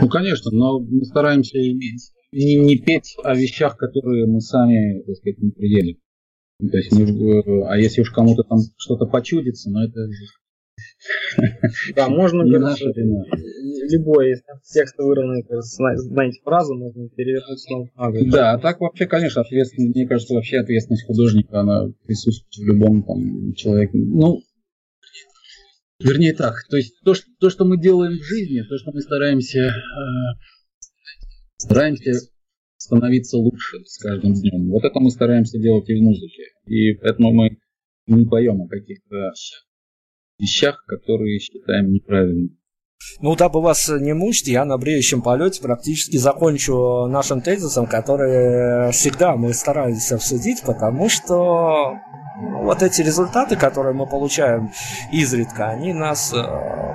[0.00, 5.38] Ну, конечно, но мы стараемся не, не петь о вещах, которые мы сами, так сказать,
[5.38, 5.98] не приедем.
[6.58, 10.08] То есть, мы, э, а если уж кому-то там что-то почудится, но это
[11.96, 13.24] да, можно не наша вина.
[13.90, 15.02] Любой из текста
[15.94, 17.88] знаете, фразу, можно перевернуть снова.
[17.96, 22.72] А, да, а так вообще, конечно, ответственность, мне кажется, вообще ответственность художника, она присутствует в
[22.72, 23.92] любом там человеке.
[23.94, 24.40] Ну,
[26.00, 29.00] вернее так, то есть то, что, то, что мы делаем в жизни, то, что мы
[29.00, 29.72] стараемся, э,
[31.56, 32.12] стараемся
[32.76, 34.70] становиться лучше с каждым днем.
[34.70, 36.44] Вот это мы стараемся делать и в музыке.
[36.66, 37.58] И поэтому мы
[38.06, 39.32] не поем о каких-то
[40.38, 42.56] вещах, которые считаем неправильными.
[43.20, 49.36] Ну, дабы вас не мучить, я на бреющем полете практически закончу нашим тезисом, который всегда
[49.36, 51.98] мы стараемся обсудить, потому что
[52.62, 54.72] вот эти результаты, которые мы получаем
[55.12, 56.42] изредка, они нас э,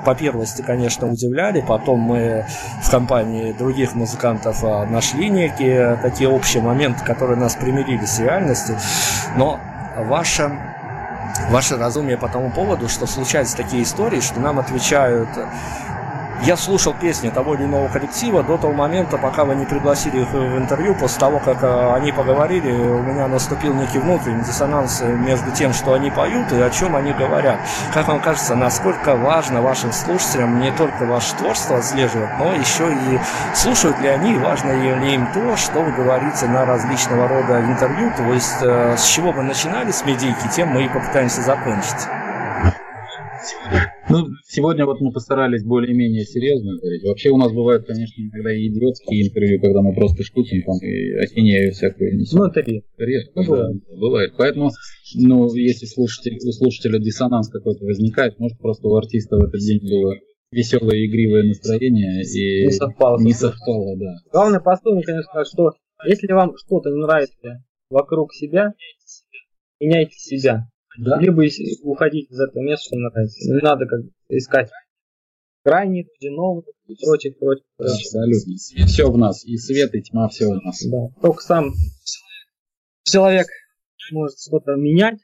[0.03, 1.63] по первости, конечно, удивляли.
[1.67, 2.45] Потом мы
[2.81, 8.77] в компании других музыкантов э, нашли некие такие общие моменты, которые нас примирили с реальностью.
[9.37, 9.59] Но
[9.97, 10.51] ваше
[11.49, 15.29] ваше разумие по тому поводу, что случаются такие истории, что нам отвечают
[16.43, 20.31] я слушал песни того или иного коллектива до того момента, пока вы не пригласили их
[20.31, 20.95] в интервью.
[20.95, 25.93] После того, как э, они поговорили, у меня наступил некий внутренний диссонанс между тем, что
[25.93, 27.59] они поют и о чем они говорят.
[27.93, 33.19] Как вам кажется, насколько важно вашим слушателям не только ваше творчество отслеживать, но еще и
[33.53, 38.23] слушают ли они, важно ли им то, что вы говорите на различного рода интервью, то
[38.33, 42.07] есть э, с чего вы начинали с медийки, тем мы и попытаемся закончить.
[44.09, 47.03] Ну, сегодня вот мы постарались более-менее серьезно говорить.
[47.03, 51.13] Вообще у нас бывают, конечно, иногда и идиотские интервью, когда мы просто шутим там и
[51.23, 52.39] ахинею всякую несем.
[52.39, 52.89] Ну, это редко.
[52.97, 54.33] Редко, ну, да, бывает.
[54.37, 54.69] Поэтому,
[55.15, 59.79] ну, если слушатель, у слушателя диссонанс какой-то возникает, может, просто у артиста в этот день
[59.81, 60.13] было
[60.51, 63.19] веселое игривое настроение и не совпало.
[63.19, 64.15] Не совпало, да.
[64.31, 65.71] Главное посыл, конечно, что
[66.05, 68.73] если вам что-то нравится вокруг себя,
[69.79, 70.67] меняйте себя.
[70.97, 71.19] Да.
[71.19, 71.43] Либо
[71.83, 73.51] уходить из этого места, что нравится.
[73.51, 74.69] Не надо как искать
[75.63, 77.65] крайних, новых и прочих, прочих.
[77.77, 78.85] Абсолютно.
[78.85, 79.43] Все в нас.
[79.45, 80.83] И свет, и тьма, все в нас.
[80.85, 81.07] Да.
[81.21, 81.73] Только сам
[83.03, 83.47] человек
[84.11, 85.19] может что-то менять,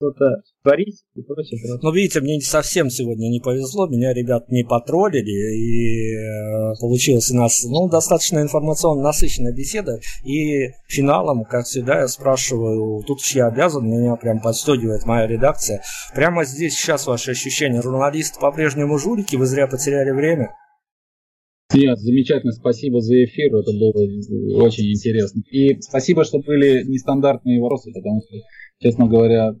[0.00, 1.78] что-то творить и прочее, прочее.
[1.82, 7.36] Ну, видите, мне совсем сегодня не повезло, меня ребят не потроллили, и э, получилась у
[7.36, 13.48] нас ну, достаточно информационно насыщенная беседа, и финалом, как всегда, я спрашиваю, тут уж я
[13.48, 15.82] обязан, меня прям подстегивает моя редакция,
[16.14, 20.54] прямо здесь сейчас ваши ощущения, журналисты по-прежнему жулики, вы зря потеряли время?
[21.72, 25.42] Нет, замечательно, спасибо за эфир, это было очень интересно.
[25.50, 28.38] И спасибо, что были нестандартные вопросы, потому что,
[28.80, 29.54] честно говоря,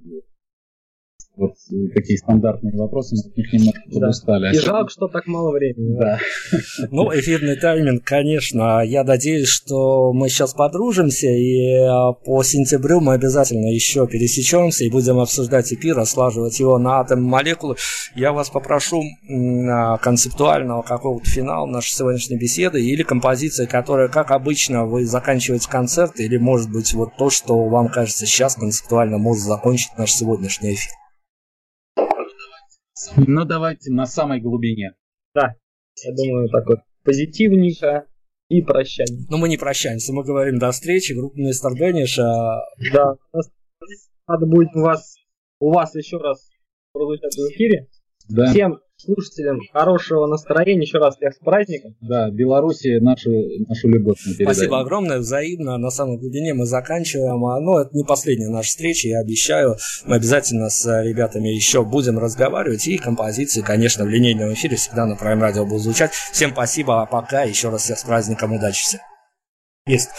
[1.40, 1.54] вот
[1.94, 4.54] такие стандартные вопросы, мы от них немного подустали.
[4.54, 5.96] И жалко, что так мало времени.
[5.98, 6.18] Да.
[6.90, 8.82] Ну, эфирный тайминг, конечно.
[8.84, 14.90] Я надеюсь, что мы сейчас подружимся, и а, по сентябрю мы обязательно еще пересечемся и
[14.90, 17.76] будем обсуждать эфир, ослаживать его на атом молекулы.
[18.14, 19.02] Я вас попрошу
[20.02, 26.36] концептуального какого-то финала нашей сегодняшней беседы или композиции, которая, как обычно, вы заканчиваете концерт, или,
[26.36, 30.99] может быть, вот то, что вам кажется сейчас концептуально может закончить наш сегодняшний эфир.
[33.16, 34.94] Ну, давайте на самой глубине.
[35.34, 35.54] Да,
[36.04, 38.06] я думаю, так вот позитивненько
[38.48, 39.26] и прощание.
[39.30, 42.18] Ну, мы не прощаемся, мы говорим до встречи, группа Мистер Бенниш.
[42.18, 42.60] А...
[42.92, 43.14] Да,
[44.26, 45.16] надо будет у вас,
[45.60, 46.50] у вас еще раз
[46.92, 47.88] прозвучать в эфире.
[48.28, 48.46] Да.
[48.46, 50.82] Всем слушателям хорошего настроения.
[50.82, 51.96] Еще раз всех с праздником.
[52.00, 53.30] Да, Беларуси нашу,
[53.68, 54.54] нашу любовь мы передаем.
[54.54, 55.78] Спасибо огромное, взаимно.
[55.78, 57.44] На самом глубине мы заканчиваем.
[57.44, 59.76] А, но это не последняя наша встреча, я обещаю.
[60.06, 62.86] Мы обязательно с ребятами еще будем разговаривать.
[62.86, 66.12] И композиции, конечно, в линейном эфире всегда на Prime Radio будут звучать.
[66.12, 67.42] Всем спасибо, а пока.
[67.42, 68.52] Еще раз всех с праздником.
[68.52, 69.00] Удачи всем.
[69.86, 70.10] Есть.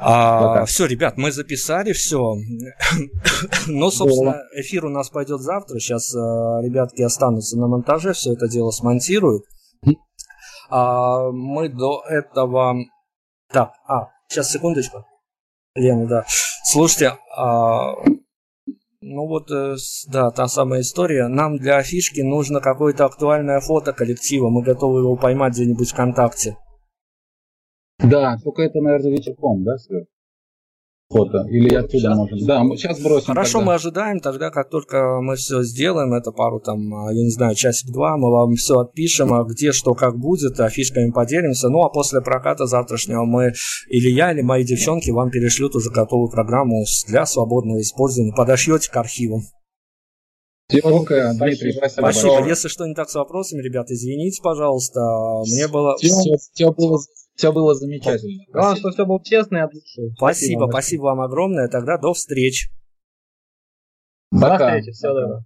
[0.00, 2.34] А, все, ребят, мы записали все.
[3.66, 5.78] Но, собственно, эфир у нас пойдет завтра.
[5.78, 9.44] Сейчас а, ребятки останутся на монтаже, все это дело смонтируют.
[10.70, 12.76] А, мы до этого...
[13.50, 15.04] Так, а, сейчас, секундочку.
[15.74, 16.24] Лена, да.
[16.64, 17.94] Слушайте, а,
[19.00, 19.76] ну вот, э,
[20.08, 21.28] да, та самая история.
[21.28, 24.50] Нам для афишки нужно какое-то актуальное фото коллектива.
[24.50, 26.56] Мы готовы его поймать где-нибудь ВКонтакте.
[27.98, 30.06] Да, только это, наверное, вечерком, да, все?
[31.10, 31.46] Фото.
[31.48, 32.46] Или ну, оттуда сейчас, можем.
[32.46, 33.26] Да, мы сейчас бросим.
[33.28, 33.66] Хорошо, тогда.
[33.66, 37.54] мы ожидаем тогда, как только мы все сделаем, это пару там, а, я не знаю,
[37.54, 41.70] часик-два, мы вам все отпишем, а где, что, как будет, а фишками поделимся.
[41.70, 43.52] Ну, а после проката завтрашнего мы,
[43.88, 48.34] или я, или мои девчонки вам перешлют уже готовую программу для свободного использования.
[48.36, 49.40] Подошьете к архивам.
[50.68, 52.02] Тёмка, Дмитрий, спасибо.
[52.02, 52.46] Спасибо.
[52.46, 55.00] Если что не так с вопросами, ребята, извините, пожалуйста.
[55.50, 55.96] Мне было...
[55.96, 56.98] Все было,
[57.38, 58.44] все было замечательно.
[58.48, 60.10] Главное, что все было честно и от души.
[60.16, 60.70] Спасибо, вам.
[60.70, 61.68] спасибо вам огромное.
[61.68, 62.68] Тогда до встреч.
[64.32, 65.44] До встречи, всего доброго.